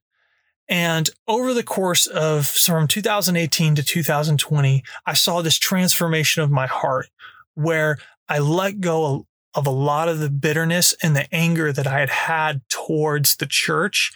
And 0.70 1.10
over 1.28 1.54
the 1.54 1.64
course 1.64 2.08
of 2.08 2.48
from 2.48 2.88
2018 2.88 3.76
to 3.76 3.84
2020, 3.84 4.84
I 5.06 5.14
saw 5.14 5.42
this 5.42 5.58
transformation 5.58 6.42
of 6.42 6.50
my 6.50 6.66
heart 6.66 7.10
where 7.56 7.98
I 8.30 8.40
let 8.40 8.80
go 8.80 9.28
of 9.56 9.68
a 9.68 9.72
lot 9.72 10.10
of 10.10 10.20
the 10.20 10.30
bitterness 10.30 10.96
and 11.04 11.16
the 11.16 11.34
anger 11.34 11.72
that 11.72 11.88
I 11.88 12.00
had 12.00 12.10
had 12.10 12.62
towards 12.70 13.36
the 13.36 13.46
church 13.46 14.12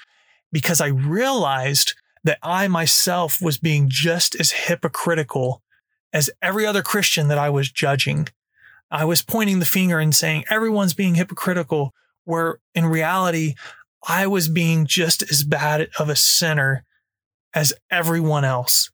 because 0.51 0.81
I 0.81 0.87
realized 0.87 1.93
that 2.23 2.39
I 2.41 2.67
myself 2.67 3.41
was 3.41 3.57
being 3.57 3.89
just 3.89 4.35
as 4.39 4.51
hypocritical 4.51 5.61
as 6.11 6.29
every 6.41 6.65
other 6.65 6.81
Christian 6.81 7.27
that 7.27 7.37
I 7.37 7.49
was 7.49 7.71
judging. 7.71 8.27
I 8.89 9.05
was 9.05 9.21
pointing 9.21 9.59
the 9.59 9.65
finger 9.65 9.99
and 9.99 10.15
saying, 10.15 10.45
everyone's 10.49 10.93
being 10.93 11.15
hypocritical, 11.15 11.93
where 12.23 12.59
in 12.73 12.85
reality, 12.85 13.55
I 14.07 14.27
was 14.27 14.47
being 14.47 14.85
just 14.85 15.21
as 15.29 15.43
bad 15.43 15.89
of 15.99 16.09
a 16.09 16.15
sinner 16.15 16.85
as 17.53 17.73
everyone 17.91 18.45
else. 18.45 18.89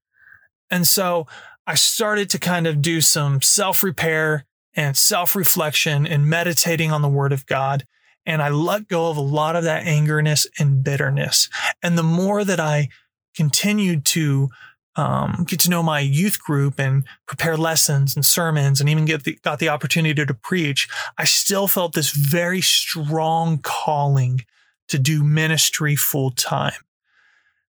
And 0.71 0.87
so 0.87 1.27
I 1.67 1.75
started 1.75 2.29
to 2.31 2.39
kind 2.39 2.65
of 2.65 2.81
do 2.81 2.99
some 3.01 3.41
self 3.41 3.83
repair 3.83 4.45
and 4.75 4.97
self 4.97 5.35
reflection 5.35 6.05
and 6.05 6.27
meditating 6.27 6.91
on 6.91 7.01
the 7.01 7.09
word 7.09 7.31
of 7.31 7.45
God. 7.45 7.85
And 8.25 8.41
I 8.41 8.49
let 8.49 8.87
go 8.87 9.09
of 9.09 9.17
a 9.17 9.21
lot 9.21 9.55
of 9.55 9.65
that 9.65 9.85
angerness 9.85 10.47
and 10.57 10.83
bitterness. 10.83 11.49
And 11.81 11.97
the 11.97 12.03
more 12.03 12.43
that 12.43 12.59
I 12.59 12.87
continued 13.35 14.05
to 14.05 14.49
um, 14.95 15.45
get 15.47 15.59
to 15.61 15.69
know 15.69 15.81
my 15.83 15.99
youth 15.99 16.39
group 16.39 16.79
and 16.79 17.03
prepare 17.25 17.57
lessons 17.57 18.15
and 18.15 18.23
sermons 18.23 18.79
and 18.79 18.89
even 18.89 19.05
get 19.05 19.23
the, 19.23 19.37
got 19.43 19.59
the 19.59 19.69
opportunity 19.69 20.25
to 20.25 20.33
preach, 20.33 20.87
I 21.17 21.25
still 21.25 21.67
felt 21.67 21.93
this 21.93 22.11
very 22.11 22.61
strong 22.61 23.57
calling 23.57 24.41
to 24.89 24.99
do 24.99 25.23
ministry 25.23 25.95
full 25.95 26.31
time. 26.31 26.73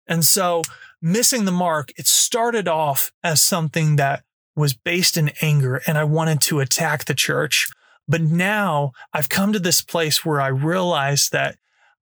And 0.07 0.25
so 0.25 0.63
missing 1.01 1.45
the 1.45 1.53
mark, 1.53 1.93
it 1.97 2.07
started 2.07 2.67
off 2.67 3.13
as 3.23 3.41
something 3.41 3.97
that 3.97 4.25
was 4.57 4.75
based 4.75 5.17
in 5.17 5.33
anger 5.41 5.81
and 5.87 5.97
I 5.97 6.05
wanted 6.05 6.41
to 6.43 6.61
attack 6.61 7.05
the 7.05 7.15
church. 7.15 7.69
But 8.09 8.21
now 8.21 8.93
I've 9.13 9.29
come 9.29 9.53
to 9.53 9.59
this 9.59 9.81
place 9.81 10.25
where 10.25 10.41
I 10.41 10.49
realize 10.49 11.29
that 11.31 11.57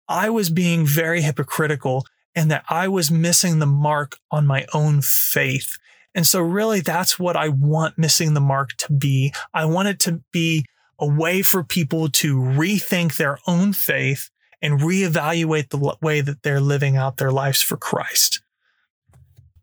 I 0.09 0.31
was 0.31 0.51
being 0.51 0.87
very 0.87 1.23
hypocritical 1.23 2.05
and 2.35 2.51
that 2.51 2.65
I 2.69 2.89
was 2.89 3.11
missing 3.11 3.59
the 3.59 3.67
mark 3.67 4.19
on 4.31 4.47
my 4.47 4.67
own 4.73 5.03
faith. 5.03 5.79
And 6.15 6.27
so, 6.27 6.41
really, 6.41 6.81
that's 6.81 7.19
what 7.19 7.37
I 7.37 7.49
want 7.49 7.97
missing 7.97 8.35
the 8.35 8.41
mark 8.41 8.71
to 8.79 8.93
be. 8.93 9.33
I 9.55 9.65
want 9.67 9.89
it 9.89 10.01
to 10.01 10.23
be 10.33 10.65
a 10.99 11.07
way 11.07 11.43
for 11.43 11.63
people 11.63 12.09
to 12.09 12.37
rethink 12.37 13.17
their 13.17 13.39
own 13.47 13.73
faith 13.73 14.31
and 14.61 14.81
reevaluate 14.81 15.71
the 15.71 15.97
way 16.03 16.21
that 16.21 16.43
they're 16.43 16.61
living 16.61 16.97
out 16.97 17.17
their 17.17 17.31
lives 17.31 17.63
for 17.63 17.77
Christ. 17.77 18.43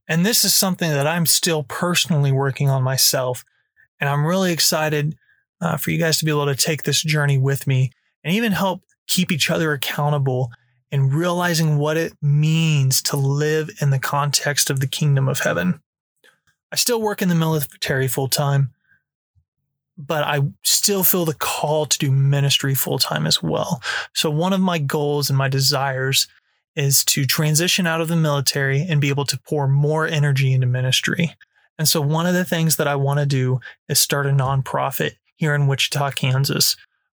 And 0.07 0.25
this 0.25 0.45
is 0.45 0.53
something 0.53 0.89
that 0.89 1.07
I'm 1.07 1.25
still 1.25 1.63
personally 1.63 2.31
working 2.31 2.69
on 2.69 2.83
myself. 2.83 3.43
And 3.99 4.09
I'm 4.09 4.25
really 4.25 4.53
excited 4.53 5.17
uh, 5.59 5.77
for 5.77 5.91
you 5.91 5.97
guys 5.97 6.19
to 6.19 6.25
be 6.25 6.31
able 6.31 6.45
to 6.45 6.55
take 6.55 6.83
this 6.83 7.01
journey 7.01 7.37
with 7.37 7.67
me 7.67 7.91
and 8.23 8.33
even 8.33 8.51
help 8.51 8.83
keep 9.07 9.31
each 9.31 9.49
other 9.49 9.73
accountable 9.73 10.51
and 10.91 11.13
realizing 11.13 11.77
what 11.77 11.97
it 11.97 12.13
means 12.21 13.01
to 13.01 13.17
live 13.17 13.69
in 13.81 13.89
the 13.89 13.99
context 13.99 14.69
of 14.69 14.79
the 14.79 14.87
kingdom 14.87 15.27
of 15.27 15.39
heaven. 15.39 15.81
I 16.71 16.75
still 16.75 17.01
work 17.01 17.21
in 17.21 17.29
the 17.29 17.35
military 17.35 18.07
full 18.07 18.27
time, 18.27 18.71
but 19.97 20.23
I 20.23 20.41
still 20.63 21.03
feel 21.03 21.25
the 21.25 21.33
call 21.33 21.85
to 21.85 21.97
do 21.97 22.11
ministry 22.11 22.75
full 22.75 22.99
time 22.99 23.25
as 23.25 23.41
well. 23.41 23.81
So, 24.13 24.29
one 24.29 24.53
of 24.53 24.61
my 24.61 24.77
goals 24.77 25.29
and 25.29 25.37
my 25.37 25.47
desires 25.47 26.27
is 26.77 27.03
to 27.03 27.25
transition 27.25 27.87
out 27.87 27.99
of 27.99 28.07
the 28.07 28.15
military 28.15 28.85
and 28.87 29.01
be 29.01 29.09
able 29.09 29.25
to 29.25 29.39
pour 29.49 29.67
more 29.67 30.07
energy 30.07 30.53
into 30.53 30.67
ministry. 30.67 31.35
And 31.77 31.87
so, 31.87 31.99
one 31.99 32.25
of 32.25 32.33
the 32.33 32.45
things 32.45 32.77
that 32.77 32.87
I 32.87 32.95
want 32.95 33.19
to 33.19 33.25
do 33.25 33.59
is 33.89 33.99
start 33.99 34.25
a 34.25 34.29
nonprofit 34.29 35.13
here 35.35 35.53
in 35.53 35.67
Wichita, 35.67 36.11
Kansas, 36.11 36.77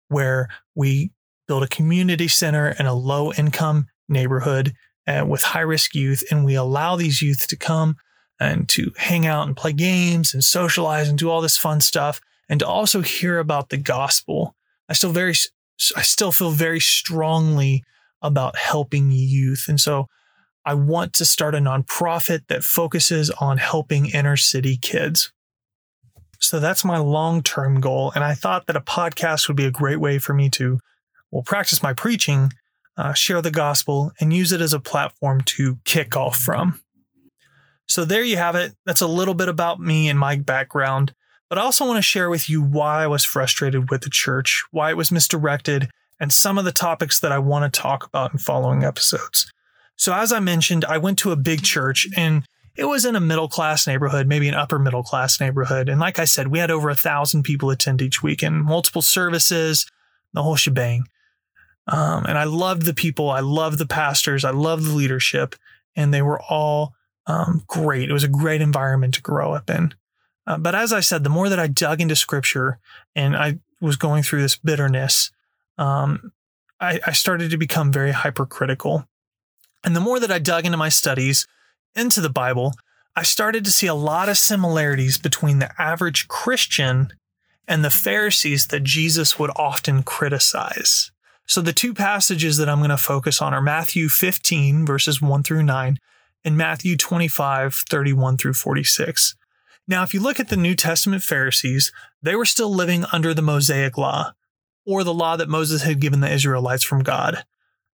where 0.09 0.49
we 0.75 1.11
build 1.47 1.63
a 1.63 1.69
community 1.69 2.29
center 2.29 2.75
in 2.79 2.87
a 2.87 2.95
low 2.95 3.33
income 3.33 3.89
neighborhood 4.09 4.75
uh, 5.07 5.25
with 5.27 5.43
high 5.43 5.61
risk 5.61 5.95
youth. 5.95 6.23
And 6.31 6.45
we 6.45 6.55
allow 6.55 6.97
these 6.97 7.23
youth 7.23 7.47
to 7.49 7.57
come 7.57 7.97
and 8.41 8.69
to 8.71 8.93
hang 8.97 9.27
out 9.27 9.47
and 9.47 9.57
play 9.57 9.73
games 9.73 10.35
and 10.35 10.45
socialize 10.45 11.09
and 11.09 11.19
do 11.19 11.31
all 11.31 11.41
this 11.41 11.57
fun 11.57 11.81
stuff 11.81 12.21
and 12.49 12.61
to 12.61 12.67
also 12.67 13.01
hear 13.01 13.39
about 13.39 13.71
the 13.71 13.77
gospel. 13.77 14.55
I 14.89 14.93
still 14.93 15.13
very, 15.13 15.35
I 15.97 16.03
still 16.03 16.33
feel 16.33 16.51
very 16.51 16.81
strongly 16.81 17.85
about 18.23 18.57
helping 18.57 19.11
youth. 19.11 19.67
And 19.69 19.81
so 19.81 20.07
I 20.65 20.75
want 20.75 21.13
to 21.15 21.25
start 21.25 21.55
a 21.55 21.59
nonprofit 21.59 22.41
that 22.49 22.65
focuses 22.65 23.31
on 23.31 23.59
helping 23.59 24.07
inner 24.07 24.37
city 24.37 24.77
kids. 24.77 25.33
So 26.41 26.61
that's 26.61 26.85
my 26.85 26.99
long 26.99 27.43
term 27.43 27.81
goal. 27.81 28.13
And 28.15 28.23
I 28.23 28.35
thought 28.35 28.67
that 28.67 28.77
a 28.77 28.81
podcast 28.81 29.49
would 29.49 29.57
be 29.57 29.65
a 29.65 29.71
great 29.71 30.01
way 30.01 30.19
for 30.19 30.35
me 30.35 30.51
to, 30.51 30.79
well, 31.31 31.43
practice 31.43 31.83
my 31.83 31.93
preaching, 31.93 32.53
uh, 32.97 33.13
share 33.15 33.43
the 33.43 33.51
gospel, 33.51 34.13
and 34.21 34.33
use 34.33 34.53
it 34.53 34.61
as 34.61 34.73
a 34.73 34.81
platform 34.81 35.41
to 35.43 35.79
kick 35.85 36.17
off 36.17 36.37
from. 36.37 36.81
So 37.87 38.05
there 38.05 38.23
you 38.23 38.37
have 38.37 38.55
it. 38.55 38.75
That's 38.85 39.01
a 39.01 39.07
little 39.07 39.35
bit 39.35 39.49
about 39.49 39.81
me 39.81 40.09
and 40.09 40.19
my 40.19 40.37
background. 40.37 41.15
But 41.49 41.59
I 41.59 41.63
also 41.63 41.87
want 41.87 41.97
to 41.97 42.03
share 42.03 42.29
with 42.29 42.51
you 42.51 42.61
why 42.61 43.03
I 43.03 43.07
was 43.07 43.25
frustrated 43.25 43.91
with 43.91 44.03
the 44.03 44.11
church, 44.11 44.65
why 44.71 44.91
it 44.91 44.97
was 44.97 45.11
misdirected, 45.11 45.89
and 46.21 46.33
some 46.33 46.59
of 46.59 46.65
the 46.65 46.73
topics 46.73 47.21
that 47.21 47.33
I 47.33 47.39
want 47.39 47.73
to 47.73 47.81
talk 47.81 48.05
about 48.05 48.33
in 48.33 48.39
following 48.39 48.85
episodes. 48.85 49.51
So, 49.97 50.15
as 50.15 50.33
I 50.33 50.41
mentioned, 50.41 50.85
I 50.85 50.99
went 50.99 51.19
to 51.21 51.33
a 51.33 51.37
big 51.37 51.63
church 51.63 52.09
and 52.17 52.45
it 52.77 52.85
was 52.85 53.05
in 53.05 53.17
a 53.17 53.21
middle 53.21 53.49
class 53.49 53.87
neighborhood, 53.87 54.29
maybe 54.29 54.49
an 54.49 54.55
upper 54.55 54.79
middle 54.79 55.03
class 55.03 55.41
neighborhood. 55.41 55.89
And 55.89 56.01
like 56.01 56.21
I 56.21 56.25
said, 56.25 56.49
we 56.49 56.61
had 56.61 56.71
over 56.71 56.89
a 56.89 56.95
thousand 56.95 57.43
people 57.43 57.71
attend 57.71 58.01
each 58.01 58.23
weekend, 58.23 58.63
multiple 58.65 59.03
services, 59.03 59.91
the 60.33 60.45
whole 60.45 60.55
shebang. 60.55 61.05
Um, 61.89 62.25
and 62.27 62.39
I 62.39 62.45
loved 62.45 62.83
the 62.83 62.95
people, 62.95 63.31
I 63.31 63.41
loved 63.41 63.79
the 63.79 63.87
pastors, 63.87 64.45
I 64.45 64.51
loved 64.51 64.85
the 64.85 64.95
leadership, 64.95 65.57
and 65.97 66.15
they 66.15 66.23
were 66.23 66.41
all 66.41 66.93
um, 67.27 67.65
great. 67.67 68.09
It 68.09 68.13
was 68.13 68.25
a 68.25 68.29
great 68.29 68.61
environment 68.61 69.15
to 69.15 69.23
grow 69.23 69.53
up 69.53 69.71
in. 69.71 69.95
Uh, 70.47 70.59
but 70.59 70.75
as 70.75 70.93
I 70.93 71.01
said, 71.01 71.25
the 71.25 71.31
more 71.31 71.49
that 71.49 71.59
I 71.59 71.67
dug 71.67 72.01
into 72.01 72.15
scripture 72.15 72.79
and 73.17 73.37
I 73.37 73.59
was 73.81 73.97
going 73.97 74.23
through 74.23 74.43
this 74.43 74.57
bitterness, 74.57 75.31
um, 75.79 76.33
I, 76.81 77.01
I 77.07 77.13
started 77.13 77.51
to 77.51 77.57
become 77.57 77.93
very 77.93 78.13
hypercritical. 78.13 79.07
And 79.85 79.95
the 79.95 80.01
more 80.01 80.21
that 80.21 80.31
I 80.31 80.39
dug 80.39 80.67
into 80.67 80.79
my 80.79 80.89
studies, 80.89 81.47
into 81.95 82.21
the 82.21 82.29
Bible, 82.29 82.75
I 83.17 83.23
started 83.23 83.65
to 83.65 83.73
see 83.73 83.87
a 83.87 83.95
lot 83.95 84.29
of 84.29 84.37
similarities 84.37 85.19
between 85.19 85.59
the 85.59 85.71
average 85.81 86.29
Christian 86.29 87.13
and 87.67 87.85
the 87.85 87.91
Pharisees 87.91 88.69
that 88.69 88.85
Jesus 88.85 89.39
would 89.39 89.51
often 89.57 90.03
criticize. 90.03 91.11
So 91.47 91.61
the 91.61 91.73
two 91.73 91.95
passages 91.95 92.59
that 92.59 92.69
I'm 92.69 92.79
going 92.79 92.91
to 92.91 92.97
focus 92.97 93.41
on 93.41 93.55
are 93.55 93.63
Matthew 93.63 94.09
15, 94.09 94.85
verses 94.85 95.23
1 95.23 95.43
through 95.43 95.63
9, 95.63 95.99
and 96.45 96.57
Matthew 96.57 96.97
25, 96.97 97.75
31 97.75 98.37
through 98.37 98.53
46. 98.53 99.35
Now, 99.87 100.03
if 100.03 100.13
you 100.13 100.21
look 100.21 100.39
at 100.39 100.49
the 100.49 100.57
New 100.57 100.75
Testament 100.75 101.23
Pharisees, 101.23 101.91
they 102.23 102.37
were 102.37 102.45
still 102.45 102.73
living 102.73 103.07
under 103.13 103.33
the 103.33 103.43
Mosaic 103.43 103.97
law, 103.97 104.33
or 104.89 105.05
the 105.05 105.13
law 105.13 105.37
that 105.37 105.51
Moses 105.51 105.83
had 105.83 106.01
given 106.01 106.21
the 106.21 106.33
Israelites 106.33 106.83
from 106.83 107.03
God. 107.03 107.45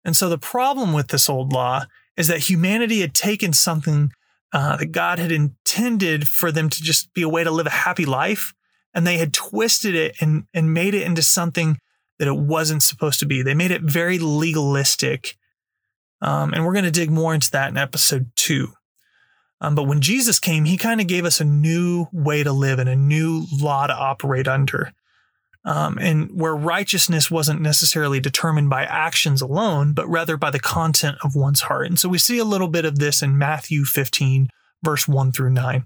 And 0.03 0.15
so 0.15 0.27
the 0.27 0.37
problem 0.37 0.91
with 0.91 1.07
this 1.07 1.29
old 1.29 1.53
law 1.53 1.85
is 2.17 2.27
that 2.27 2.49
humanity 2.49 2.99
had 2.99 3.13
taken 3.13 3.53
something 3.53 4.11
uh, 4.51 4.75
that 4.75 4.91
God 4.91 5.17
had 5.17 5.31
intended 5.31 6.27
for 6.27 6.51
them 6.51 6.69
to 6.69 6.83
just 6.83 7.13
be 7.13 7.21
a 7.21 7.29
way 7.29 7.45
to 7.45 7.51
live 7.51 7.67
a 7.67 7.69
happy 7.69 8.05
life, 8.05 8.53
and 8.93 9.07
they 9.07 9.17
had 9.17 9.33
twisted 9.33 9.95
it 9.95 10.17
and, 10.19 10.43
and 10.53 10.73
made 10.73 10.93
it 10.93 11.03
into 11.03 11.21
something 11.21 11.79
that 12.19 12.27
it 12.27 12.37
wasn't 12.37 12.83
supposed 12.83 13.21
to 13.21 13.25
be. 13.25 13.41
They 13.41 13.53
made 13.53 13.71
it 13.71 13.83
very 13.83 14.19
legalistic. 14.19 15.37
Um, 16.21 16.53
and 16.53 16.65
we're 16.65 16.73
going 16.73 16.85
to 16.85 16.91
dig 16.91 17.09
more 17.09 17.33
into 17.33 17.49
that 17.51 17.69
in 17.69 17.77
episode 17.77 18.31
two. 18.35 18.73
Um, 19.61 19.75
but 19.75 19.83
when 19.83 20.01
Jesus 20.01 20.39
came, 20.39 20.65
he 20.65 20.75
kind 20.75 20.99
of 20.99 21.07
gave 21.07 21.23
us 21.23 21.39
a 21.39 21.45
new 21.45 22.07
way 22.11 22.43
to 22.43 22.51
live 22.51 22.79
and 22.79 22.89
a 22.89 22.95
new 22.95 23.45
law 23.59 23.87
to 23.87 23.93
operate 23.93 24.47
under. 24.47 24.91
Um, 25.63 25.99
and 25.99 26.31
where 26.33 26.55
righteousness 26.55 27.29
wasn't 27.29 27.61
necessarily 27.61 28.19
determined 28.19 28.71
by 28.71 28.83
actions 28.83 29.41
alone, 29.41 29.93
but 29.93 30.09
rather 30.09 30.35
by 30.35 30.49
the 30.49 30.59
content 30.59 31.17
of 31.23 31.35
one's 31.35 31.61
heart. 31.61 31.85
And 31.85 31.99
so 31.99 32.09
we 32.09 32.17
see 32.17 32.39
a 32.39 32.45
little 32.45 32.67
bit 32.67 32.83
of 32.83 32.97
this 32.97 33.21
in 33.21 33.37
Matthew 33.37 33.85
15, 33.85 34.49
verse 34.83 35.07
1 35.07 35.31
through 35.31 35.51
9. 35.51 35.85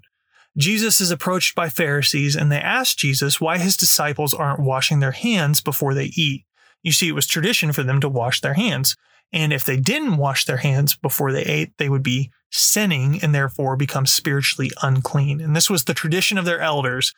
Jesus 0.58 1.02
is 1.02 1.12
approached 1.12 1.56
by 1.56 1.68
Pharisees 1.68 2.36
and 2.36 2.50
they 2.50 2.60
ask 2.60 2.98
Jesus 2.98 3.42
why 3.42 3.58
his 3.58 3.76
disciples 3.76 4.34
aren't 4.34 4.62
washing 4.62 5.00
their 5.00 5.12
hands 5.12 5.62
before 5.62 5.94
they 5.94 6.12
eat. 6.16 6.46
You 6.82 6.94
see, 6.94 7.10
it 7.10 7.16
was 7.16 7.28
tradition 7.28 7.74
for 7.74 7.84
them 7.84 8.00
to 8.00 8.08
wash 8.08 8.40
their 8.40 8.54
hands. 8.54 8.96
And 9.34 9.52
if 9.52 9.66
they 9.66 9.78
didn't 9.78 10.18
wash 10.18 10.46
their 10.46 10.58
hands 10.58 10.96
before 10.96 11.32
they 11.32 11.44
ate, 11.44 11.72
they 11.78 11.90
would 11.90 12.04
be 12.04 12.32
sinning 12.52 13.20
and 13.22 13.36
therefore 13.36 13.76
become 13.76 14.06
spiritually 14.06 14.72
unclean. 14.82 15.42
And 15.42 15.56
this 15.56 15.70
was 15.70 15.84
the 15.84 15.94
tradition 15.94 16.38
of 16.38 16.46
their 16.46 16.62
elders. 16.62 17.14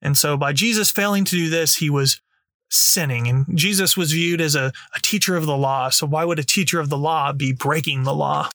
And 0.00 0.16
so 0.16 0.36
by 0.36 0.52
Jesus 0.52 0.90
failing 0.90 1.24
to 1.24 1.36
do 1.36 1.48
this, 1.48 1.76
he 1.76 1.90
was 1.90 2.20
sinning. 2.70 3.26
And 3.28 3.46
Jesus 3.54 3.96
was 3.96 4.12
viewed 4.12 4.40
as 4.40 4.54
a, 4.54 4.72
a 4.94 5.00
teacher 5.00 5.36
of 5.36 5.46
the 5.46 5.56
law. 5.56 5.88
So 5.88 6.06
why 6.06 6.24
would 6.24 6.38
a 6.38 6.44
teacher 6.44 6.80
of 6.80 6.90
the 6.90 6.98
law 6.98 7.32
be 7.32 7.52
breaking 7.52 8.04
the 8.04 8.14
law? 8.14 8.50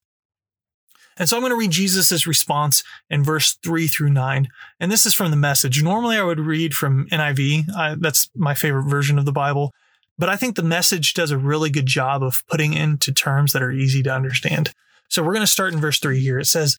And 1.17 1.29
so 1.29 1.35
I'm 1.35 1.41
going 1.41 1.51
to 1.51 1.57
read 1.57 1.71
Jesus' 1.71 2.25
response 2.25 2.83
in 3.09 3.23
verse 3.23 3.57
three 3.63 3.87
through 3.87 4.09
nine. 4.09 4.47
And 4.79 4.91
this 4.91 5.05
is 5.05 5.13
from 5.13 5.29
the 5.31 5.37
message. 5.37 5.83
Normally 5.83 6.17
I 6.17 6.23
would 6.23 6.39
read 6.39 6.73
from 6.73 7.07
NIV. 7.07 7.69
I, 7.75 7.95
that's 7.99 8.29
my 8.35 8.53
favorite 8.53 8.89
version 8.89 9.19
of 9.19 9.25
the 9.25 9.31
Bible. 9.31 9.71
But 10.17 10.29
I 10.29 10.35
think 10.35 10.55
the 10.55 10.63
message 10.63 11.13
does 11.13 11.31
a 11.31 11.37
really 11.37 11.69
good 11.69 11.85
job 11.85 12.23
of 12.23 12.43
putting 12.49 12.73
into 12.73 13.11
terms 13.11 13.53
that 13.53 13.63
are 13.63 13.71
easy 13.71 14.03
to 14.03 14.13
understand. 14.13 14.71
So 15.09 15.23
we're 15.23 15.33
going 15.33 15.45
to 15.45 15.51
start 15.51 15.73
in 15.73 15.79
verse 15.79 15.99
three 15.99 16.19
here. 16.19 16.39
It 16.39 16.47
says, 16.47 16.77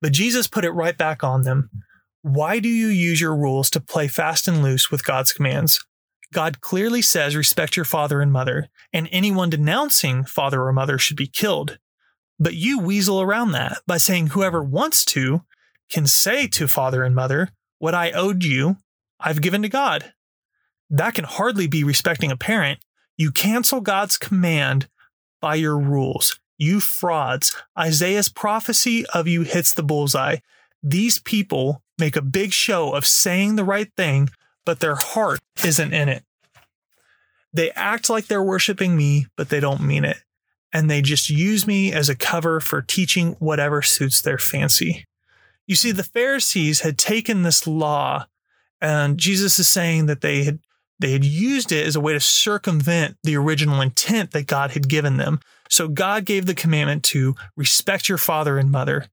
But 0.00 0.12
Jesus 0.12 0.46
put 0.46 0.64
it 0.64 0.70
right 0.70 0.96
back 0.96 1.22
on 1.22 1.42
them. 1.42 1.70
Why 2.24 2.58
do 2.58 2.70
you 2.70 2.86
use 2.86 3.20
your 3.20 3.36
rules 3.36 3.68
to 3.68 3.80
play 3.80 4.08
fast 4.08 4.48
and 4.48 4.62
loose 4.62 4.90
with 4.90 5.04
God's 5.04 5.30
commands? 5.30 5.84
God 6.32 6.62
clearly 6.62 7.02
says, 7.02 7.36
respect 7.36 7.76
your 7.76 7.84
father 7.84 8.22
and 8.22 8.32
mother, 8.32 8.70
and 8.94 9.10
anyone 9.12 9.50
denouncing 9.50 10.24
father 10.24 10.62
or 10.62 10.72
mother 10.72 10.96
should 10.96 11.18
be 11.18 11.26
killed. 11.26 11.78
But 12.40 12.54
you 12.54 12.80
weasel 12.80 13.20
around 13.20 13.52
that 13.52 13.76
by 13.86 13.98
saying 13.98 14.28
whoever 14.28 14.64
wants 14.64 15.04
to 15.04 15.42
can 15.90 16.06
say 16.06 16.46
to 16.46 16.66
father 16.66 17.02
and 17.02 17.14
mother, 17.14 17.50
What 17.78 17.94
I 17.94 18.10
owed 18.12 18.42
you, 18.42 18.78
I've 19.20 19.42
given 19.42 19.60
to 19.60 19.68
God. 19.68 20.14
That 20.88 21.12
can 21.12 21.24
hardly 21.24 21.66
be 21.66 21.84
respecting 21.84 22.32
a 22.32 22.38
parent. 22.38 22.78
You 23.18 23.32
cancel 23.32 23.82
God's 23.82 24.16
command 24.16 24.88
by 25.42 25.56
your 25.56 25.78
rules. 25.78 26.40
You 26.56 26.80
frauds. 26.80 27.54
Isaiah's 27.78 28.30
prophecy 28.30 29.04
of 29.12 29.28
you 29.28 29.42
hits 29.42 29.74
the 29.74 29.82
bullseye. 29.82 30.38
These 30.82 31.18
people 31.18 31.82
make 31.98 32.16
a 32.16 32.22
big 32.22 32.52
show 32.52 32.92
of 32.92 33.06
saying 33.06 33.56
the 33.56 33.64
right 33.64 33.90
thing, 33.96 34.30
but 34.64 34.80
their 34.80 34.96
heart 34.96 35.40
isn't 35.64 35.92
in 35.92 36.08
it. 36.08 36.24
They 37.52 37.70
act 37.72 38.10
like 38.10 38.26
they're 38.26 38.42
worshiping 38.42 38.96
me, 38.96 39.26
but 39.36 39.48
they 39.48 39.60
don't 39.60 39.80
mean 39.80 40.04
it 40.04 40.24
and 40.74 40.90
they 40.90 41.00
just 41.00 41.30
use 41.30 41.66
me 41.66 41.92
as 41.92 42.08
a 42.08 42.16
cover 42.16 42.58
for 42.58 42.82
teaching 42.82 43.36
whatever 43.38 43.80
suits 43.80 44.20
their 44.20 44.38
fancy. 44.38 45.06
You 45.68 45.76
see, 45.76 45.92
the 45.92 46.02
Pharisees 46.02 46.80
had 46.80 46.98
taken 46.98 47.42
this 47.42 47.66
law, 47.66 48.26
and 48.80 49.16
Jesus 49.16 49.58
is 49.60 49.68
saying 49.68 50.06
that 50.06 50.20
they 50.20 50.42
had 50.42 50.58
they 50.98 51.12
had 51.12 51.24
used 51.24 51.72
it 51.72 51.86
as 51.86 51.96
a 51.96 52.00
way 52.00 52.12
to 52.12 52.20
circumvent 52.20 53.16
the 53.22 53.36
original 53.36 53.80
intent 53.80 54.30
that 54.32 54.46
God 54.46 54.72
had 54.72 54.88
given 54.88 55.16
them. 55.16 55.40
So 55.68 55.88
God 55.88 56.24
gave 56.24 56.46
the 56.46 56.54
commandment 56.54 57.02
to 57.04 57.34
respect 57.56 58.08
your 58.08 58.18
father 58.18 58.58
and 58.58 58.70
mother. 58.70 59.06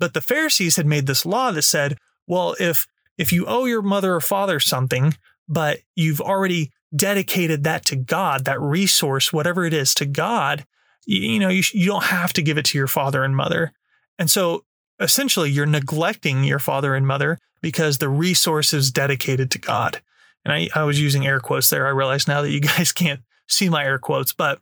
But 0.00 0.14
the 0.14 0.20
Pharisees 0.20 0.76
had 0.76 0.86
made 0.86 1.06
this 1.06 1.24
law 1.24 1.52
that 1.52 1.62
said, 1.62 1.96
well, 2.28 2.54
if 2.60 2.86
if 3.16 3.32
you 3.32 3.46
owe 3.46 3.64
your 3.64 3.82
mother 3.82 4.14
or 4.14 4.20
father 4.20 4.60
something, 4.60 5.14
but 5.48 5.80
you've 5.96 6.20
already 6.20 6.70
dedicated 6.94 7.64
that 7.64 7.84
to 7.86 7.96
God, 7.96 8.44
that 8.44 8.60
resource, 8.60 9.32
whatever 9.32 9.64
it 9.64 9.74
is, 9.74 9.94
to 9.94 10.06
God, 10.06 10.64
you, 11.04 11.32
you 11.32 11.38
know, 11.40 11.48
you, 11.48 11.62
you 11.72 11.86
don't 11.86 12.04
have 12.04 12.32
to 12.34 12.42
give 12.42 12.58
it 12.58 12.64
to 12.66 12.78
your 12.78 12.86
father 12.86 13.24
and 13.24 13.34
mother. 13.34 13.72
And 14.18 14.30
so 14.30 14.64
essentially 15.00 15.50
you're 15.50 15.66
neglecting 15.66 16.44
your 16.44 16.58
father 16.58 16.94
and 16.94 17.06
mother 17.06 17.38
because 17.60 17.98
the 17.98 18.08
resource 18.08 18.72
is 18.72 18.92
dedicated 18.92 19.50
to 19.50 19.58
God. 19.58 20.00
And 20.44 20.52
I, 20.52 20.68
I 20.74 20.84
was 20.84 21.00
using 21.00 21.26
air 21.26 21.40
quotes 21.40 21.70
there. 21.70 21.86
I 21.86 21.90
realize 21.90 22.28
now 22.28 22.42
that 22.42 22.50
you 22.50 22.60
guys 22.78 22.92
can't 22.92 23.20
see 23.48 23.68
my 23.68 23.84
air 23.84 23.98
quotes, 23.98 24.32
but 24.32 24.60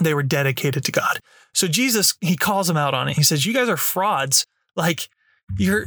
they 0.00 0.14
were 0.14 0.22
dedicated 0.22 0.84
to 0.84 0.92
God. 0.92 1.20
So 1.54 1.66
Jesus, 1.66 2.14
he 2.20 2.36
calls 2.36 2.68
them 2.68 2.76
out 2.76 2.94
on 2.94 3.08
it. 3.08 3.16
He 3.16 3.22
says, 3.22 3.46
You 3.46 3.54
guys 3.54 3.68
are 3.68 3.76
frauds. 3.76 4.46
Like 4.76 5.08
you're 5.56 5.86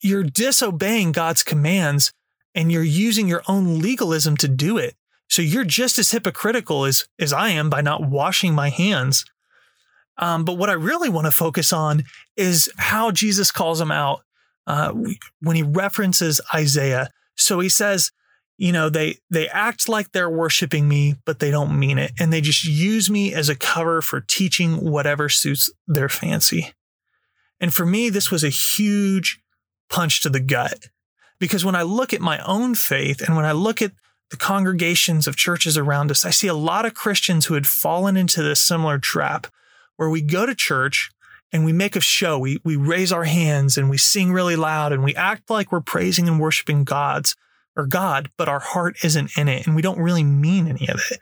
you're 0.00 0.24
disobeying 0.24 1.12
God's 1.12 1.42
commands 1.42 2.12
and 2.54 2.72
you're 2.72 2.82
using 2.82 3.28
your 3.28 3.42
own 3.48 3.80
legalism 3.80 4.36
to 4.38 4.48
do 4.48 4.78
it. 4.78 4.96
So 5.28 5.42
you're 5.42 5.64
just 5.64 5.98
as 5.98 6.10
hypocritical 6.10 6.84
as, 6.84 7.06
as 7.18 7.32
I 7.32 7.50
am 7.50 7.70
by 7.70 7.80
not 7.80 8.02
washing 8.02 8.54
my 8.54 8.68
hands. 8.68 9.24
Um, 10.18 10.44
but 10.44 10.58
what 10.58 10.70
I 10.70 10.74
really 10.74 11.08
want 11.08 11.26
to 11.26 11.30
focus 11.30 11.72
on 11.72 12.02
is 12.36 12.70
how 12.76 13.10
Jesus 13.10 13.52
calls 13.52 13.78
them 13.78 13.92
out 13.92 14.22
uh, 14.66 14.92
when 15.40 15.56
he 15.56 15.62
references 15.62 16.40
Isaiah. 16.52 17.08
So 17.36 17.60
he 17.60 17.68
says, 17.68 18.10
you 18.58 18.72
know, 18.72 18.90
they 18.90 19.16
they 19.30 19.48
act 19.48 19.88
like 19.88 20.12
they're 20.12 20.28
worshiping 20.28 20.86
me, 20.86 21.14
but 21.24 21.38
they 21.38 21.50
don't 21.50 21.78
mean 21.78 21.96
it, 21.96 22.12
and 22.20 22.30
they 22.30 22.42
just 22.42 22.62
use 22.66 23.08
me 23.08 23.32
as 23.32 23.48
a 23.48 23.56
cover 23.56 24.02
for 24.02 24.20
teaching 24.20 24.90
whatever 24.90 25.30
suits 25.30 25.72
their 25.86 26.10
fancy. 26.10 26.74
And 27.58 27.72
for 27.72 27.86
me, 27.86 28.10
this 28.10 28.30
was 28.30 28.44
a 28.44 28.50
huge 28.50 29.40
punch 29.90 30.22
to 30.22 30.30
the 30.30 30.40
gut 30.40 30.88
because 31.38 31.64
when 31.64 31.74
I 31.74 31.82
look 31.82 32.14
at 32.14 32.20
my 32.20 32.38
own 32.44 32.74
faith 32.74 33.20
and 33.20 33.36
when 33.36 33.44
I 33.44 33.52
look 33.52 33.82
at 33.82 33.92
the 34.30 34.36
congregations 34.36 35.26
of 35.26 35.36
churches 35.36 35.76
around 35.76 36.10
us, 36.10 36.24
I 36.24 36.30
see 36.30 36.46
a 36.46 36.54
lot 36.54 36.86
of 36.86 36.94
Christians 36.94 37.46
who 37.46 37.54
had 37.54 37.66
fallen 37.66 38.16
into 38.16 38.42
this 38.42 38.62
similar 38.62 38.98
trap 38.98 39.48
where 39.96 40.08
we 40.08 40.22
go 40.22 40.46
to 40.46 40.54
church 40.54 41.10
and 41.52 41.64
we 41.64 41.72
make 41.72 41.96
a 41.96 42.00
show. 42.00 42.38
We, 42.38 42.60
we 42.64 42.76
raise 42.76 43.10
our 43.10 43.24
hands 43.24 43.76
and 43.76 43.90
we 43.90 43.98
sing 43.98 44.32
really 44.32 44.54
loud 44.54 44.92
and 44.92 45.02
we 45.02 45.16
act 45.16 45.50
like 45.50 45.72
we're 45.72 45.80
praising 45.80 46.28
and 46.28 46.38
worshiping 46.38 46.84
God's 46.84 47.34
or 47.76 47.86
God, 47.86 48.30
but 48.36 48.48
our 48.48 48.60
heart 48.60 48.96
isn't 49.02 49.36
in 49.36 49.48
it 49.48 49.66
and 49.66 49.74
we 49.74 49.82
don't 49.82 49.98
really 49.98 50.24
mean 50.24 50.68
any 50.68 50.88
of 50.88 51.02
it. 51.10 51.18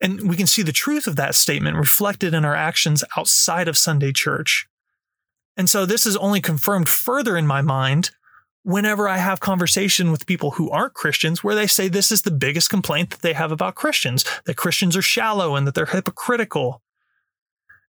And 0.00 0.28
we 0.28 0.36
can 0.36 0.46
see 0.46 0.62
the 0.62 0.72
truth 0.72 1.06
of 1.06 1.16
that 1.16 1.34
statement 1.34 1.76
reflected 1.76 2.34
in 2.34 2.44
our 2.44 2.54
actions 2.54 3.04
outside 3.16 3.68
of 3.68 3.76
Sunday 3.76 4.12
church. 4.12 4.66
And 5.56 5.68
so 5.68 5.84
this 5.84 6.06
is 6.06 6.16
only 6.16 6.40
confirmed 6.40 6.88
further 6.88 7.36
in 7.36 7.46
my 7.46 7.60
mind 7.60 8.10
whenever 8.62 9.08
I 9.08 9.18
have 9.18 9.40
conversation 9.40 10.10
with 10.10 10.26
people 10.26 10.52
who 10.52 10.70
aren't 10.70 10.94
Christians 10.94 11.42
where 11.42 11.54
they 11.54 11.66
say 11.66 11.88
this 11.88 12.12
is 12.12 12.22
the 12.22 12.30
biggest 12.30 12.68
complaint 12.68 13.10
that 13.10 13.22
they 13.22 13.32
have 13.32 13.52
about 13.52 13.74
Christians, 13.74 14.24
that 14.44 14.56
Christians 14.56 14.96
are 14.96 15.02
shallow 15.02 15.56
and 15.56 15.66
that 15.66 15.74
they're 15.74 15.86
hypocritical 15.86 16.82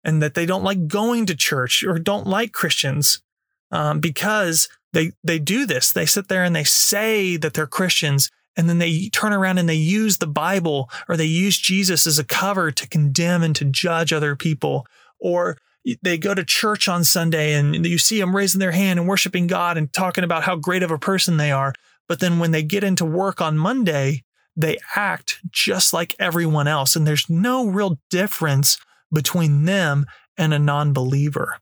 and 0.04 0.22
that 0.22 0.34
they 0.34 0.46
don't 0.46 0.64
like 0.64 0.86
going 0.86 1.26
to 1.26 1.34
church 1.34 1.82
or 1.86 1.98
don't 1.98 2.26
like 2.26 2.52
Christians 2.52 3.22
um, 3.70 4.00
because 4.00 4.68
they 4.92 5.12
they 5.22 5.38
do 5.38 5.66
this. 5.66 5.92
They 5.92 6.06
sit 6.06 6.28
there 6.28 6.44
and 6.44 6.54
they 6.54 6.64
say 6.64 7.36
that 7.36 7.54
they're 7.54 7.66
Christians 7.66 8.30
and 8.56 8.68
then 8.68 8.78
they 8.78 9.08
turn 9.08 9.32
around 9.32 9.58
and 9.58 9.68
they 9.68 9.74
use 9.74 10.18
the 10.18 10.26
Bible 10.26 10.90
or 11.08 11.16
they 11.16 11.24
use 11.24 11.58
Jesus 11.58 12.06
as 12.06 12.18
a 12.18 12.24
cover 12.24 12.70
to 12.70 12.88
condemn 12.88 13.42
and 13.42 13.54
to 13.56 13.64
judge 13.64 14.12
other 14.12 14.36
people 14.36 14.86
or 15.20 15.58
they 16.02 16.18
go 16.18 16.34
to 16.34 16.44
church 16.44 16.88
on 16.88 17.04
Sunday 17.04 17.54
and 17.54 17.86
you 17.86 17.98
see 17.98 18.20
them 18.20 18.34
raising 18.34 18.58
their 18.58 18.72
hand 18.72 18.98
and 18.98 19.08
worshiping 19.08 19.46
God 19.46 19.76
and 19.76 19.92
talking 19.92 20.24
about 20.24 20.44
how 20.44 20.56
great 20.56 20.82
of 20.82 20.90
a 20.90 20.98
person 20.98 21.36
they 21.36 21.50
are. 21.50 21.72
But 22.08 22.20
then 22.20 22.38
when 22.38 22.50
they 22.50 22.62
get 22.62 22.84
into 22.84 23.04
work 23.04 23.40
on 23.40 23.58
Monday, 23.58 24.24
they 24.56 24.78
act 24.96 25.38
just 25.50 25.92
like 25.92 26.16
everyone 26.18 26.66
else. 26.66 26.96
And 26.96 27.06
there's 27.06 27.28
no 27.28 27.66
real 27.66 28.00
difference 28.10 28.78
between 29.12 29.64
them 29.64 30.06
and 30.36 30.52
a 30.52 30.58
non 30.58 30.92
believer. 30.92 31.58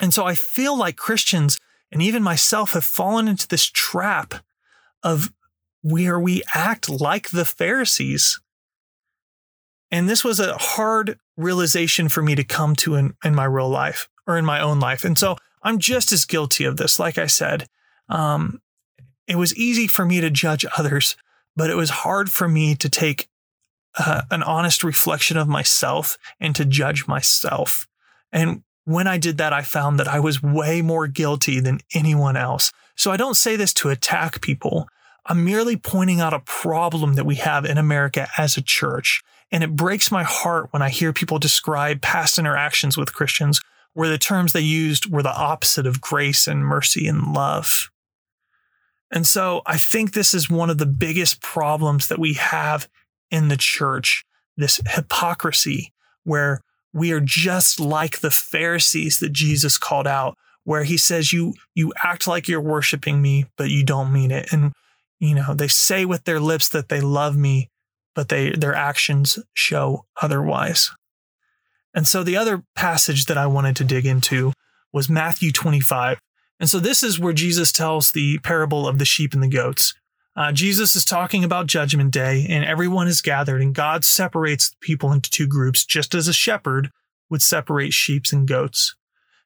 And 0.00 0.12
so 0.12 0.24
I 0.24 0.34
feel 0.34 0.76
like 0.76 0.96
Christians 0.96 1.58
and 1.90 2.02
even 2.02 2.22
myself 2.22 2.72
have 2.72 2.84
fallen 2.84 3.26
into 3.26 3.48
this 3.48 3.64
trap 3.64 4.34
of 5.02 5.32
where 5.82 6.20
we 6.20 6.42
act 6.54 6.88
like 6.88 7.30
the 7.30 7.44
Pharisees 7.44 8.40
And 9.90 10.08
this 10.08 10.24
was 10.24 10.38
a 10.40 10.56
hard 10.58 11.18
realization 11.36 12.08
for 12.08 12.22
me 12.22 12.34
to 12.34 12.44
come 12.44 12.76
to 12.76 12.94
in, 12.94 13.14
in 13.24 13.34
my 13.34 13.44
real 13.44 13.68
life 13.68 14.08
or 14.26 14.36
in 14.36 14.44
my 14.44 14.60
own 14.60 14.80
life. 14.80 15.04
And 15.04 15.18
so 15.18 15.36
I'm 15.62 15.78
just 15.78 16.12
as 16.12 16.24
guilty 16.24 16.64
of 16.64 16.76
this. 16.76 16.98
Like 16.98 17.18
I 17.18 17.26
said, 17.26 17.68
um, 18.08 18.60
it 19.26 19.36
was 19.36 19.56
easy 19.56 19.86
for 19.86 20.04
me 20.04 20.20
to 20.20 20.30
judge 20.30 20.64
others, 20.76 21.16
but 21.56 21.70
it 21.70 21.76
was 21.76 21.90
hard 21.90 22.30
for 22.30 22.48
me 22.48 22.74
to 22.74 22.88
take 22.88 23.28
uh, 23.98 24.22
an 24.30 24.42
honest 24.42 24.84
reflection 24.84 25.36
of 25.36 25.48
myself 25.48 26.18
and 26.38 26.54
to 26.56 26.64
judge 26.64 27.06
myself. 27.06 27.88
And 28.32 28.62
when 28.84 29.06
I 29.06 29.18
did 29.18 29.38
that, 29.38 29.52
I 29.52 29.62
found 29.62 29.98
that 29.98 30.08
I 30.08 30.20
was 30.20 30.42
way 30.42 30.80
more 30.82 31.06
guilty 31.06 31.60
than 31.60 31.80
anyone 31.94 32.36
else. 32.36 32.72
So 32.96 33.10
I 33.10 33.16
don't 33.16 33.36
say 33.36 33.56
this 33.56 33.74
to 33.74 33.90
attack 33.90 34.40
people. 34.40 34.88
I'm 35.26 35.44
merely 35.44 35.76
pointing 35.76 36.20
out 36.20 36.32
a 36.32 36.40
problem 36.40 37.14
that 37.14 37.26
we 37.26 37.36
have 37.36 37.64
in 37.64 37.76
America 37.76 38.28
as 38.38 38.56
a 38.56 38.62
church. 38.62 39.22
And 39.50 39.64
it 39.64 39.76
breaks 39.76 40.10
my 40.10 40.24
heart 40.24 40.68
when 40.72 40.82
I 40.82 40.90
hear 40.90 41.12
people 41.12 41.38
describe 41.38 42.02
past 42.02 42.38
interactions 42.38 42.96
with 42.96 43.14
Christians 43.14 43.60
where 43.94 44.08
the 44.08 44.18
terms 44.18 44.52
they 44.52 44.60
used 44.60 45.10
were 45.10 45.22
the 45.22 45.34
opposite 45.34 45.86
of 45.86 46.00
grace 46.00 46.46
and 46.46 46.64
mercy 46.64 47.06
and 47.08 47.32
love. 47.32 47.90
And 49.10 49.26
so 49.26 49.62
I 49.66 49.76
think 49.78 50.12
this 50.12 50.34
is 50.34 50.50
one 50.50 50.70
of 50.70 50.78
the 50.78 50.86
biggest 50.86 51.40
problems 51.40 52.08
that 52.08 52.18
we 52.18 52.34
have 52.34 52.88
in 53.30 53.48
the 53.48 53.56
church 53.56 54.24
this 54.56 54.80
hypocrisy 54.86 55.92
where 56.24 56.60
we 56.92 57.12
are 57.12 57.20
just 57.20 57.80
like 57.80 58.20
the 58.20 58.30
Pharisees 58.30 59.20
that 59.20 59.32
Jesus 59.32 59.78
called 59.78 60.06
out, 60.06 60.36
where 60.64 60.84
he 60.84 60.96
says, 60.96 61.32
You 61.32 61.54
you 61.74 61.92
act 62.02 62.26
like 62.26 62.48
you're 62.48 62.60
worshiping 62.60 63.22
me, 63.22 63.46
but 63.56 63.70
you 63.70 63.84
don't 63.84 64.12
mean 64.12 64.30
it. 64.30 64.52
And 64.52 64.72
you 65.20 65.34
know, 65.34 65.54
they 65.54 65.68
say 65.68 66.04
with 66.04 66.24
their 66.24 66.40
lips 66.40 66.68
that 66.68 66.88
they 66.88 67.00
love 67.00 67.36
me, 67.36 67.70
but 68.18 68.30
they 68.30 68.50
their 68.50 68.74
actions 68.74 69.38
show 69.54 70.04
otherwise. 70.20 70.90
And 71.94 72.04
so 72.04 72.24
the 72.24 72.36
other 72.36 72.64
passage 72.74 73.26
that 73.26 73.38
I 73.38 73.46
wanted 73.46 73.76
to 73.76 73.84
dig 73.84 74.06
into 74.06 74.52
was 74.92 75.08
Matthew 75.08 75.52
25. 75.52 76.18
And 76.58 76.68
so 76.68 76.80
this 76.80 77.04
is 77.04 77.20
where 77.20 77.32
Jesus 77.32 77.70
tells 77.70 78.10
the 78.10 78.38
parable 78.40 78.88
of 78.88 78.98
the 78.98 79.04
sheep 79.04 79.34
and 79.34 79.42
the 79.44 79.46
goats. 79.46 79.94
Uh, 80.34 80.50
Jesus 80.50 80.96
is 80.96 81.04
talking 81.04 81.44
about 81.44 81.68
Judgment 81.68 82.12
Day, 82.12 82.44
and 82.48 82.64
everyone 82.64 83.06
is 83.06 83.22
gathered, 83.22 83.62
and 83.62 83.72
God 83.72 84.04
separates 84.04 84.74
people 84.80 85.12
into 85.12 85.30
two 85.30 85.46
groups, 85.46 85.86
just 85.86 86.12
as 86.12 86.26
a 86.26 86.32
shepherd 86.32 86.90
would 87.30 87.40
separate 87.40 87.92
sheep 87.92 88.24
and 88.32 88.48
goats. 88.48 88.96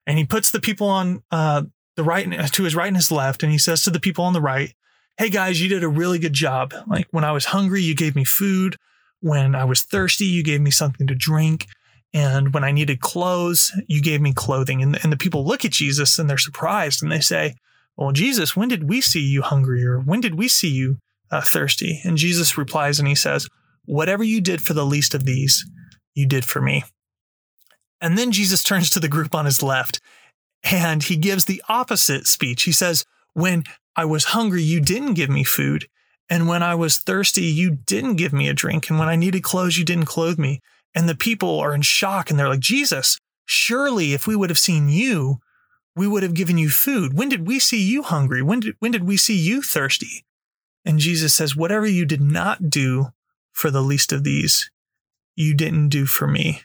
And 0.06 0.16
he 0.16 0.24
puts 0.24 0.50
the 0.50 0.60
people 0.60 0.88
on 0.88 1.24
uh, 1.30 1.64
the 1.96 2.04
right 2.04 2.50
to 2.52 2.64
his 2.64 2.74
right 2.74 2.88
and 2.88 2.96
his 2.96 3.12
left, 3.12 3.42
and 3.42 3.52
he 3.52 3.58
says 3.58 3.82
to 3.82 3.90
the 3.90 4.00
people 4.00 4.24
on 4.24 4.32
the 4.32 4.40
right, 4.40 4.72
"Hey 5.16 5.30
guys, 5.30 5.60
you 5.60 5.68
did 5.68 5.84
a 5.84 5.88
really 5.88 6.18
good 6.18 6.32
job. 6.32 6.74
Like 6.86 7.06
when 7.10 7.24
I 7.24 7.32
was 7.32 7.46
hungry, 7.46 7.82
you 7.82 7.94
gave 7.94 8.16
me 8.16 8.24
food. 8.24 8.76
When 9.20 9.54
I 9.54 9.64
was 9.64 9.82
thirsty, 9.82 10.26
you 10.26 10.42
gave 10.42 10.60
me 10.60 10.70
something 10.70 11.06
to 11.06 11.14
drink." 11.14 11.66
And 12.14 12.52
when 12.52 12.62
I 12.62 12.72
needed 12.72 13.00
clothes, 13.00 13.72
you 13.86 14.02
gave 14.02 14.20
me 14.20 14.34
clothing. 14.34 14.82
And, 14.82 14.98
and 15.02 15.10
the 15.10 15.16
people 15.16 15.46
look 15.46 15.64
at 15.64 15.72
Jesus 15.72 16.18
and 16.18 16.28
they're 16.28 16.36
surprised 16.36 17.02
and 17.02 17.10
they 17.10 17.20
say, 17.20 17.54
well, 17.96 18.12
Jesus, 18.12 18.56
when 18.56 18.68
did 18.68 18.88
we 18.88 19.00
see 19.00 19.20
you 19.20 19.42
hungry 19.42 19.84
or 19.84 19.98
when 19.98 20.20
did 20.20 20.36
we 20.36 20.48
see 20.48 20.68
you 20.68 20.98
uh, 21.30 21.42
thirsty? 21.42 22.00
And 22.04 22.16
Jesus 22.16 22.56
replies 22.56 22.98
and 22.98 23.08
he 23.08 23.14
says, 23.14 23.48
Whatever 23.84 24.22
you 24.22 24.40
did 24.40 24.62
for 24.62 24.74
the 24.74 24.86
least 24.86 25.12
of 25.14 25.24
these, 25.24 25.68
you 26.14 26.26
did 26.26 26.44
for 26.44 26.60
me. 26.62 26.84
And 28.00 28.16
then 28.16 28.32
Jesus 28.32 28.62
turns 28.62 28.90
to 28.90 29.00
the 29.00 29.08
group 29.08 29.34
on 29.34 29.44
his 29.44 29.62
left 29.62 30.00
and 30.62 31.02
he 31.02 31.16
gives 31.16 31.44
the 31.44 31.62
opposite 31.68 32.26
speech. 32.26 32.62
He 32.62 32.72
says, 32.72 33.04
When 33.34 33.64
I 33.96 34.04
was 34.04 34.24
hungry, 34.26 34.62
you 34.62 34.80
didn't 34.80 35.14
give 35.14 35.30
me 35.30 35.44
food. 35.44 35.88
And 36.30 36.48
when 36.48 36.62
I 36.62 36.74
was 36.74 36.98
thirsty, 36.98 37.42
you 37.42 37.70
didn't 37.70 38.16
give 38.16 38.32
me 38.32 38.48
a 38.48 38.54
drink. 38.54 38.88
And 38.88 38.98
when 38.98 39.08
I 39.08 39.16
needed 39.16 39.42
clothes, 39.42 39.76
you 39.76 39.84
didn't 39.84 40.06
clothe 40.06 40.38
me. 40.38 40.60
And 40.94 41.08
the 41.08 41.14
people 41.14 41.58
are 41.60 41.74
in 41.74 41.82
shock 41.82 42.30
and 42.30 42.38
they're 42.38 42.48
like, 42.48 42.60
Jesus, 42.60 43.18
surely 43.44 44.12
if 44.12 44.26
we 44.26 44.36
would 44.36 44.50
have 44.50 44.58
seen 44.58 44.88
you, 44.88 45.40
we 45.94 46.06
would 46.06 46.22
have 46.22 46.34
given 46.34 46.56
you 46.56 46.70
food. 46.70 47.12
When 47.12 47.28
did 47.28 47.46
we 47.46 47.58
see 47.58 47.82
you 47.82 48.02
hungry? 48.02 48.42
When 48.42 48.60
did, 48.60 48.76
when 48.78 48.92
did 48.92 49.04
we 49.04 49.16
see 49.16 49.36
you 49.36 49.60
thirsty? 49.62 50.24
And 50.84 50.98
Jesus 50.98 51.34
says, 51.34 51.54
Whatever 51.54 51.86
you 51.86 52.04
did 52.04 52.20
not 52.20 52.70
do 52.70 53.08
for 53.52 53.70
the 53.70 53.82
least 53.82 54.12
of 54.12 54.24
these, 54.24 54.70
you 55.36 55.54
didn't 55.54 55.90
do 55.90 56.06
for 56.06 56.26
me. 56.26 56.62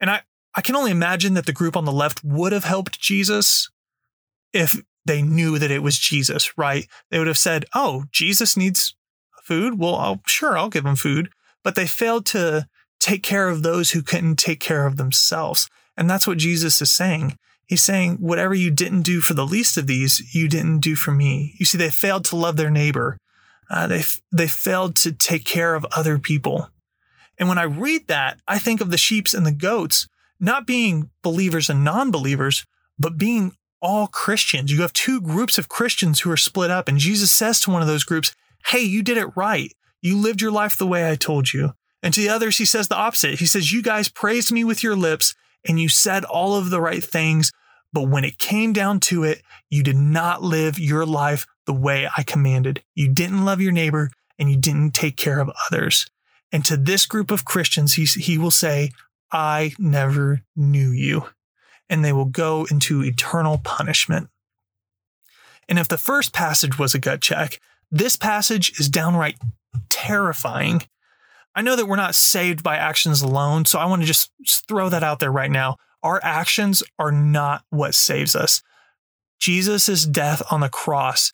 And 0.00 0.10
I, 0.10 0.22
I 0.54 0.60
can 0.60 0.76
only 0.76 0.90
imagine 0.90 1.34
that 1.34 1.46
the 1.46 1.52
group 1.52 1.76
on 1.76 1.84
the 1.84 1.92
left 1.92 2.22
would 2.24 2.52
have 2.52 2.64
helped 2.64 3.00
Jesus 3.00 3.70
if 4.52 4.82
they 5.08 5.22
knew 5.22 5.58
that 5.58 5.72
it 5.72 5.82
was 5.82 5.98
Jesus, 5.98 6.56
right? 6.56 6.86
They 7.10 7.18
would 7.18 7.26
have 7.26 7.36
said, 7.36 7.64
Oh, 7.74 8.04
Jesus 8.12 8.56
needs 8.56 8.94
food. 9.42 9.78
Well, 9.78 9.96
I'll, 9.96 10.20
sure, 10.26 10.56
I'll 10.56 10.68
give 10.68 10.86
him 10.86 10.94
food. 10.94 11.30
But 11.64 11.74
they 11.74 11.86
failed 11.86 12.24
to 12.26 12.68
take 13.00 13.24
care 13.24 13.48
of 13.48 13.62
those 13.64 13.90
who 13.90 14.02
couldn't 14.02 14.36
take 14.36 14.60
care 14.60 14.86
of 14.86 14.96
themselves. 14.96 15.68
And 15.96 16.08
that's 16.08 16.26
what 16.26 16.38
Jesus 16.38 16.80
is 16.80 16.92
saying. 16.92 17.36
He's 17.66 17.82
saying, 17.82 18.16
whatever 18.16 18.54
you 18.54 18.70
didn't 18.70 19.02
do 19.02 19.20
for 19.20 19.34
the 19.34 19.46
least 19.46 19.76
of 19.76 19.86
these, 19.86 20.34
you 20.34 20.48
didn't 20.48 20.80
do 20.80 20.94
for 20.94 21.10
me. 21.10 21.54
You 21.58 21.66
see, 21.66 21.76
they 21.76 21.90
failed 21.90 22.24
to 22.26 22.36
love 22.36 22.56
their 22.56 22.70
neighbor. 22.70 23.18
Uh, 23.68 23.86
they, 23.86 24.02
they 24.32 24.46
failed 24.46 24.96
to 24.96 25.12
take 25.12 25.44
care 25.44 25.74
of 25.74 25.84
other 25.94 26.18
people. 26.18 26.70
And 27.36 27.48
when 27.48 27.58
I 27.58 27.64
read 27.64 28.08
that, 28.08 28.40
I 28.48 28.58
think 28.58 28.80
of 28.80 28.90
the 28.90 28.96
sheeps 28.96 29.34
and 29.34 29.44
the 29.44 29.52
goats 29.52 30.08
not 30.40 30.66
being 30.66 31.10
believers 31.22 31.68
and 31.68 31.84
non 31.84 32.10
believers, 32.10 32.64
but 32.98 33.18
being 33.18 33.52
all 33.80 34.06
Christians. 34.06 34.72
You 34.72 34.82
have 34.82 34.92
two 34.92 35.20
groups 35.20 35.58
of 35.58 35.68
Christians 35.68 36.20
who 36.20 36.30
are 36.30 36.36
split 36.36 36.70
up. 36.70 36.88
And 36.88 36.98
Jesus 36.98 37.32
says 37.32 37.60
to 37.60 37.70
one 37.70 37.82
of 37.82 37.88
those 37.88 38.04
groups, 38.04 38.34
Hey, 38.66 38.80
you 38.80 39.02
did 39.02 39.16
it 39.16 39.36
right. 39.36 39.72
You 40.02 40.18
lived 40.18 40.40
your 40.40 40.50
life 40.50 40.76
the 40.76 40.86
way 40.86 41.10
I 41.10 41.14
told 41.14 41.52
you. 41.52 41.72
And 42.02 42.14
to 42.14 42.20
the 42.20 42.28
others, 42.28 42.58
he 42.58 42.64
says 42.64 42.88
the 42.88 42.96
opposite. 42.96 43.38
He 43.38 43.46
says, 43.46 43.72
You 43.72 43.82
guys 43.82 44.08
praised 44.08 44.52
me 44.52 44.64
with 44.64 44.82
your 44.82 44.96
lips 44.96 45.34
and 45.66 45.80
you 45.80 45.88
said 45.88 46.24
all 46.24 46.54
of 46.54 46.70
the 46.70 46.80
right 46.80 47.02
things, 47.02 47.50
but 47.92 48.08
when 48.08 48.24
it 48.24 48.38
came 48.38 48.72
down 48.72 49.00
to 49.00 49.24
it, 49.24 49.42
you 49.70 49.82
did 49.82 49.96
not 49.96 50.42
live 50.42 50.78
your 50.78 51.06
life 51.06 51.46
the 51.66 51.72
way 51.72 52.08
I 52.16 52.22
commanded. 52.22 52.82
You 52.94 53.08
didn't 53.08 53.44
love 53.44 53.60
your 53.60 53.72
neighbor 53.72 54.10
and 54.38 54.50
you 54.50 54.56
didn't 54.56 54.94
take 54.94 55.16
care 55.16 55.40
of 55.40 55.50
others. 55.70 56.06
And 56.52 56.64
to 56.64 56.76
this 56.76 57.06
group 57.06 57.30
of 57.30 57.44
Christians, 57.44 57.94
he, 57.94 58.04
he 58.04 58.38
will 58.38 58.50
say, 58.50 58.92
I 59.32 59.74
never 59.78 60.42
knew 60.56 60.90
you. 60.90 61.24
And 61.90 62.04
they 62.04 62.12
will 62.12 62.26
go 62.26 62.66
into 62.70 63.02
eternal 63.02 63.58
punishment. 63.58 64.28
And 65.68 65.78
if 65.78 65.88
the 65.88 65.98
first 65.98 66.32
passage 66.32 66.78
was 66.78 66.94
a 66.94 66.98
gut 66.98 67.20
check, 67.20 67.60
this 67.90 68.16
passage 68.16 68.78
is 68.78 68.88
downright 68.88 69.36
terrifying. 69.90 70.82
I 71.54 71.62
know 71.62 71.76
that 71.76 71.86
we're 71.86 71.96
not 71.96 72.14
saved 72.14 72.62
by 72.62 72.76
actions 72.76 73.22
alone, 73.22 73.64
so 73.64 73.78
I 73.78 73.86
want 73.86 74.02
to 74.02 74.06
just, 74.06 74.30
throw 74.68 74.88
that 74.88 75.02
out 75.02 75.18
there 75.18 75.32
right 75.32 75.50
now. 75.50 75.76
Our 76.02 76.20
actions 76.22 76.82
are 76.98 77.12
not 77.12 77.64
what 77.70 77.94
saves 77.94 78.36
us. 78.36 78.62
Jesus' 79.40 80.04
death 80.04 80.42
on 80.50 80.60
the 80.60 80.68
cross 80.68 81.32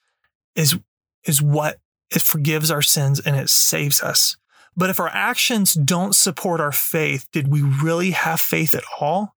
is, 0.55 0.79
is 1.25 1.43
what 1.43 1.79
it 2.11 2.23
forgives 2.23 2.71
our 2.71 2.83
sins 2.83 3.21
and 3.21 3.37
it 3.37 3.51
saves 3.51 4.03
us. 4.03 4.37
But 4.77 4.91
if 4.91 4.99
our 4.99 5.09
actions 5.09 5.75
don't 5.75 6.15
support 6.15 6.61
our 6.61 6.73
faith, 6.73 7.29
did 7.33 7.49
we 7.49 7.63
really 7.63 8.11
have 8.13 8.41
faith 8.41 8.75
at 8.75 8.85
all? 9.01 9.35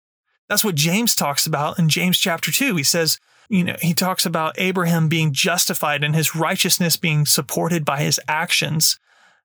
That's 0.50 0.64
what 0.64 0.76
James 0.76 1.16
talks 1.16 1.46
about 1.46 1.78
in 1.78 1.90
James 1.90 2.18
chapter 2.18 2.52
2. 2.52 2.76
He 2.76 2.84
says, 2.84 3.20
you 3.50 3.64
know, 3.64 3.76
he 3.82 3.94
talks 3.94 4.26
about 4.26 4.60
Abraham 4.60 5.08
being 5.08 5.34
justified 5.34 6.04
and 6.04 6.16
his 6.16 6.36
righteousness 6.36 6.98
being 6.98 7.26
supported 7.26 7.86
by 7.86 8.02
his 8.02 8.20
actions. 8.28 9.00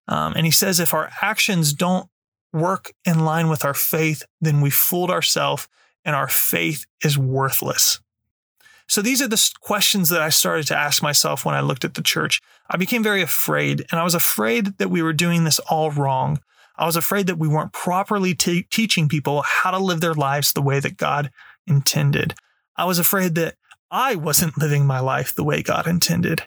Um, 0.09 0.35
and 0.35 0.45
he 0.45 0.53
says, 0.53 0.81
if 0.81 0.95
our 0.95 1.11
actions 1.21 1.73
don't 1.73 2.09
work 2.53 2.93
in 3.05 3.25
line 3.25 3.49
with 3.49 3.65
our 3.65 3.75
faith, 3.75 4.25
then 4.41 4.61
we 4.61 4.71
fooled 4.71 5.11
ourselves 5.11 5.69
and 6.05 6.17
our 6.17 6.29
faith 6.29 6.85
is 7.03 7.17
worthless. 7.17 8.01
So 8.89 9.01
these 9.01 9.23
are 9.23 9.29
the 9.29 9.51
questions 9.61 10.09
that 10.11 10.21
I 10.21 10.29
started 10.29 10.67
to 10.67 10.77
ask 10.77 11.03
myself 11.03 11.45
when 11.45 11.55
I 11.55 11.61
looked 11.61 11.85
at 11.85 11.95
the 11.95 12.03
church. 12.03 12.41
I 12.69 12.77
became 12.77 13.03
very 13.03 13.23
afraid, 13.23 13.87
and 13.91 13.99
I 13.99 14.05
was 14.05 14.15
afraid 14.15 14.79
that 14.79 14.91
we 14.91 15.03
were 15.03 15.13
doing 15.13 15.45
this 15.45 15.59
all 15.61 15.91
wrong. 15.91 16.41
I 16.77 16.87
was 16.87 16.97
afraid 16.97 17.27
that 17.27 17.39
we 17.39 17.49
weren't 17.49 17.73
properly 17.73 18.35
teaching 18.35 19.09
people 19.09 19.43
how 19.43 19.71
to 19.71 19.79
live 19.79 20.01
their 20.01 20.15
lives 20.15 20.53
the 20.53 20.63
way 20.63 20.81
that 20.81 20.97
God 20.97 21.31
intended. 21.67 22.35
I 22.77 22.87
was 22.87 22.99
afraid 22.99 23.35
that 23.35 23.57
I 23.91 24.15
wasn't 24.15 24.59
living 24.59 24.87
my 24.87 25.01
life 25.01 25.35
the 25.35 25.45
way 25.45 25.63
God 25.63 25.87
intended. 25.87 26.45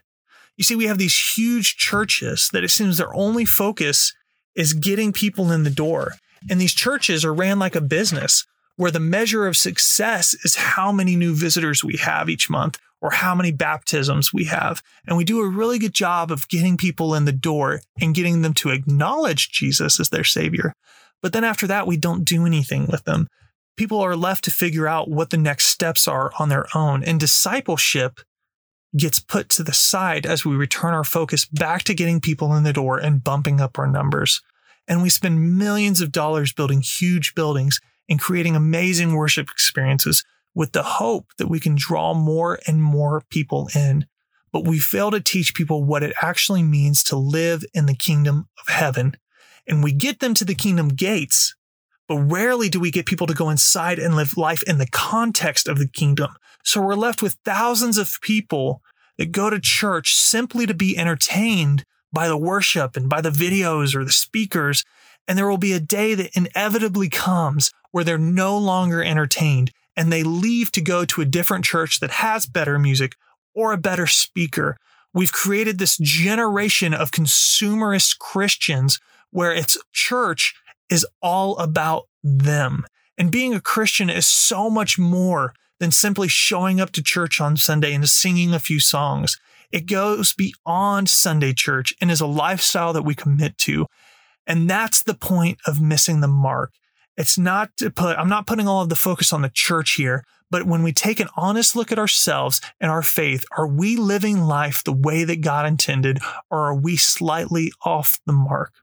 You 0.58 0.64
see, 0.64 0.76
we 0.76 0.86
have 0.86 0.98
these 0.98 1.36
huge 1.36 1.78
churches 1.78 2.50
that 2.54 2.64
it 2.64 2.72
seems 2.72 2.98
their 2.98 3.14
only 3.14 3.46
focus 3.46 4.14
is 4.56 4.74
getting 4.74 5.14
people 5.14 5.52
in 5.52 5.64
the 5.64 5.70
door. 5.70 6.14
And 6.50 6.60
these 6.60 6.74
churches 6.74 7.24
are 7.24 7.34
ran 7.34 7.60
like 7.60 7.76
a 7.76 7.82
business 7.82 8.46
where 8.78 8.92
the 8.92 9.00
measure 9.00 9.48
of 9.48 9.56
success 9.56 10.36
is 10.44 10.56
how 10.56 10.92
many 10.92 11.16
new 11.16 11.34
visitors 11.34 11.84
we 11.84 11.98
have 11.98 12.30
each 12.30 12.50
month 12.50 12.80
or 13.02 13.12
how 13.12 13.36
many 13.36 13.52
baptisms 13.52 14.34
we 14.34 14.46
have. 14.46 14.82
And 15.08 15.16
we 15.16 15.24
do 15.24 15.42
a 15.42 15.50
really 15.50 15.80
good 15.80 15.94
job 15.94 16.32
of 16.32 16.48
getting 16.50 16.78
people 16.78 17.14
in 17.14 17.26
the 17.26 17.32
door 17.32 17.82
and 18.02 18.16
getting 18.16 18.42
them 18.42 18.54
to 18.56 18.70
acknowledge 18.70 19.52
Jesus 19.52 20.00
as 20.00 20.10
their 20.10 20.24
savior. 20.24 20.74
But 21.22 21.34
then 21.34 21.44
after 21.44 21.68
that, 21.68 21.88
we 21.88 21.98
don't 21.98 22.26
do 22.26 22.46
anything 22.46 22.88
with 22.88 23.04
them. 23.04 23.28
People 23.78 24.00
are 24.00 24.16
left 24.16 24.44
to 24.46 24.52
figure 24.52 24.88
out 24.88 25.10
what 25.10 25.30
the 25.30 25.38
next 25.38 25.66
steps 25.66 26.08
are 26.08 26.32
on 26.40 26.50
their 26.50 26.66
own. 26.74 27.04
And 27.04 27.20
discipleship 27.20 28.22
gets 28.98 29.20
put 29.20 29.50
to 29.50 29.64
the 29.64 29.74
side 29.74 30.26
as 30.26 30.46
we 30.46 30.56
return 30.56 30.94
our 30.94 31.04
focus 31.04 31.46
back 31.46 31.84
to 31.84 31.94
getting 31.94 32.22
people 32.22 32.56
in 32.56 32.64
the 32.64 32.74
door 32.74 32.98
and 32.98 33.24
bumping 33.24 33.60
up 33.60 33.78
our 33.78 33.88
numbers. 33.88 34.42
And 34.88 35.02
we 35.02 35.10
spend 35.10 35.58
millions 35.58 36.00
of 36.00 36.12
dollars 36.12 36.54
building 36.54 36.82
huge 36.82 37.36
buildings 37.36 37.82
and 38.10 38.20
creating 38.20 38.56
amazing 38.56 39.14
worship 39.16 39.50
experiences 39.50 40.24
with 40.54 40.72
the 40.72 40.84
hope 40.84 41.28
that 41.38 41.48
we 41.48 41.60
can 41.60 41.76
draw 41.76 42.14
more 42.14 42.60
and 42.68 42.82
more 42.82 43.24
people 43.30 43.70
in. 43.76 44.06
But 44.52 44.66
we 44.66 44.80
fail 44.80 45.12
to 45.12 45.20
teach 45.20 45.54
people 45.54 45.84
what 45.84 46.02
it 46.02 46.16
actually 46.22 46.64
means 46.64 47.04
to 47.04 47.18
live 47.18 47.64
in 47.74 47.88
the 47.88 47.96
kingdom 47.96 48.48
of 48.60 48.74
heaven. 48.74 49.18
And 49.68 49.84
we 49.84 49.92
get 49.92 50.20
them 50.20 50.34
to 50.36 50.46
the 50.46 50.56
kingdom 50.56 50.90
gates, 50.90 51.56
but 52.08 52.20
rarely 52.20 52.70
do 52.70 52.80
we 52.80 52.92
get 52.92 53.06
people 53.06 53.28
to 53.28 53.34
go 53.34 53.50
inside 53.50 54.00
and 54.00 54.16
live 54.16 54.38
life 54.38 54.64
in 54.64 54.78
the 54.78 54.88
context 54.88 55.68
of 55.68 55.78
the 55.78 55.88
kingdom. 55.88 56.36
So 56.64 56.82
we're 56.82 56.96
left 56.96 57.22
with 57.22 57.38
thousands 57.44 57.98
of 57.98 58.22
people 58.22 58.82
that 59.18 59.32
go 59.32 59.50
to 59.50 59.60
church 59.60 60.16
simply 60.16 60.66
to 60.66 60.74
be 60.74 60.98
entertained 60.98 61.84
by 62.14 62.28
the 62.28 62.38
worship 62.38 62.96
and 62.96 63.10
by 63.10 63.22
the 63.22 63.30
videos 63.30 63.96
or 63.96 64.06
the 64.06 64.12
speakers. 64.12 64.86
And 65.28 65.38
there 65.38 65.50
will 65.50 65.58
be 65.58 65.74
a 65.74 65.80
day 65.80 66.14
that 66.16 66.36
inevitably 66.36 67.10
comes 67.10 67.72
where 67.96 68.04
they're 68.04 68.18
no 68.18 68.58
longer 68.58 69.02
entertained 69.02 69.72
and 69.96 70.12
they 70.12 70.22
leave 70.22 70.70
to 70.70 70.82
go 70.82 71.06
to 71.06 71.22
a 71.22 71.26
different 71.26 71.64
church 71.64 72.02
that 72.02 72.12
has 72.12 72.46
better 72.46 72.78
music 72.78 73.14
or 73.54 73.72
a 73.72 73.78
better 73.78 74.06
speaker. 74.06 74.76
We've 75.14 75.32
created 75.32 75.78
this 75.78 75.98
generation 76.02 76.94
of 76.94 77.12
consumerist 77.12 78.20
Christians 78.20 79.00
where 79.32 79.54
it's 79.54 79.78
church 79.94 80.54
is 80.90 81.08
all 81.22 81.58
about 81.58 82.10
them. 82.22 82.86
And 83.18 83.32
being 83.32 83.54
a 83.54 83.62
Christian 83.62 84.10
is 84.10 84.28
so 84.28 84.70
much 84.70 85.00
more 85.00 85.54
than 85.80 85.92
simply 85.92 86.28
showing 86.28 86.82
up 86.82 86.92
to 86.92 87.02
church 87.02 87.40
on 87.40 87.56
Sunday 87.56 87.94
and 87.94 88.10
singing 88.10 88.54
a 88.54 88.60
few 88.60 88.82
songs. 88.82 89.40
It 89.72 89.86
goes 89.86 90.34
beyond 90.34 91.08
Sunday 91.08 91.54
church 91.54 91.94
and 92.02 92.12
is 92.12 92.20
a 92.20 92.28
lifestyle 92.28 92.92
that 92.92 93.04
we 93.04 93.16
commit 93.16 93.58
to. 93.60 93.86
And 94.46 94.70
that's 94.70 95.02
the 95.02 95.14
point 95.14 95.60
of 95.66 95.80
missing 95.80 96.20
the 96.20 96.28
mark. 96.28 96.74
It's 97.18 97.38
not 97.38 97.76
to 97.78 97.90
put, 97.90 98.18
I'm 98.18 98.30
not 98.30 98.48
putting 98.48 98.68
all 98.68 98.82
of 98.82 98.90
the 98.90 98.96
focus 98.96 99.32
on 99.32 99.42
the 99.42 99.52
church 99.54 99.94
here, 99.94 100.24
but 100.52 100.66
when 100.66 100.84
we 100.84 100.92
take 100.92 101.20
an 101.20 101.30
honest 101.36 101.76
look 101.76 101.92
at 101.92 102.00
ourselves 102.00 102.60
and 102.80 102.92
our 102.92 103.02
faith, 103.02 103.46
are 103.58 103.68
we 103.68 103.96
living 103.96 104.42
life 104.42 104.84
the 104.84 104.94
way 104.94 105.24
that 105.24 105.42
God 105.42 105.66
intended, 105.66 106.20
or 106.52 106.66
are 106.66 106.76
we 106.76 106.98
slightly 106.98 107.72
off 107.84 108.20
the 108.26 108.34
mark? 108.34 108.74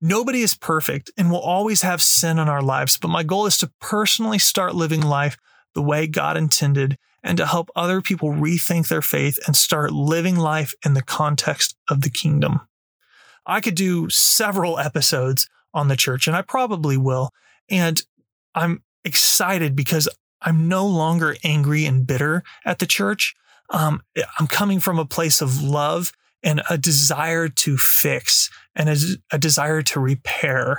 Nobody 0.00 0.42
is 0.42 0.54
perfect 0.54 1.10
and 1.16 1.30
will 1.30 1.40
always 1.40 1.82
have 1.82 2.02
sin 2.02 2.38
in 2.38 2.48
our 2.48 2.62
lives, 2.62 2.96
but 2.96 3.08
my 3.08 3.22
goal 3.22 3.46
is 3.46 3.58
to 3.58 3.72
personally 3.80 4.38
start 4.38 4.74
living 4.74 5.02
life 5.02 5.36
the 5.74 5.82
way 5.82 6.06
God 6.06 6.36
intended 6.36 6.96
and 7.22 7.36
to 7.38 7.46
help 7.46 7.70
other 7.74 8.00
people 8.00 8.30
rethink 8.30 8.88
their 8.88 9.02
faith 9.02 9.38
and 9.46 9.56
start 9.56 9.92
living 9.92 10.36
life 10.36 10.74
in 10.84 10.94
the 10.94 11.02
context 11.02 11.76
of 11.90 12.02
the 12.02 12.10
kingdom. 12.10 12.60
I 13.46 13.60
could 13.60 13.74
do 13.74 14.08
several 14.10 14.78
episodes 14.78 15.48
on 15.76 15.88
the 15.88 15.96
church, 15.96 16.26
and 16.26 16.34
I 16.34 16.42
probably 16.42 16.96
will. 16.96 17.30
And 17.68 18.02
I'm 18.54 18.82
excited 19.04 19.76
because 19.76 20.08
I'm 20.42 20.68
no 20.68 20.86
longer 20.86 21.36
angry 21.44 21.84
and 21.84 22.06
bitter 22.06 22.42
at 22.64 22.78
the 22.78 22.86
church. 22.86 23.34
Um, 23.70 24.02
I'm 24.38 24.46
coming 24.46 24.80
from 24.80 24.98
a 24.98 25.04
place 25.04 25.40
of 25.40 25.62
love 25.62 26.12
and 26.42 26.62
a 26.70 26.78
desire 26.78 27.48
to 27.48 27.76
fix 27.76 28.50
and 28.74 28.88
a, 28.88 28.96
a 29.32 29.38
desire 29.38 29.82
to 29.82 30.00
repair. 30.00 30.78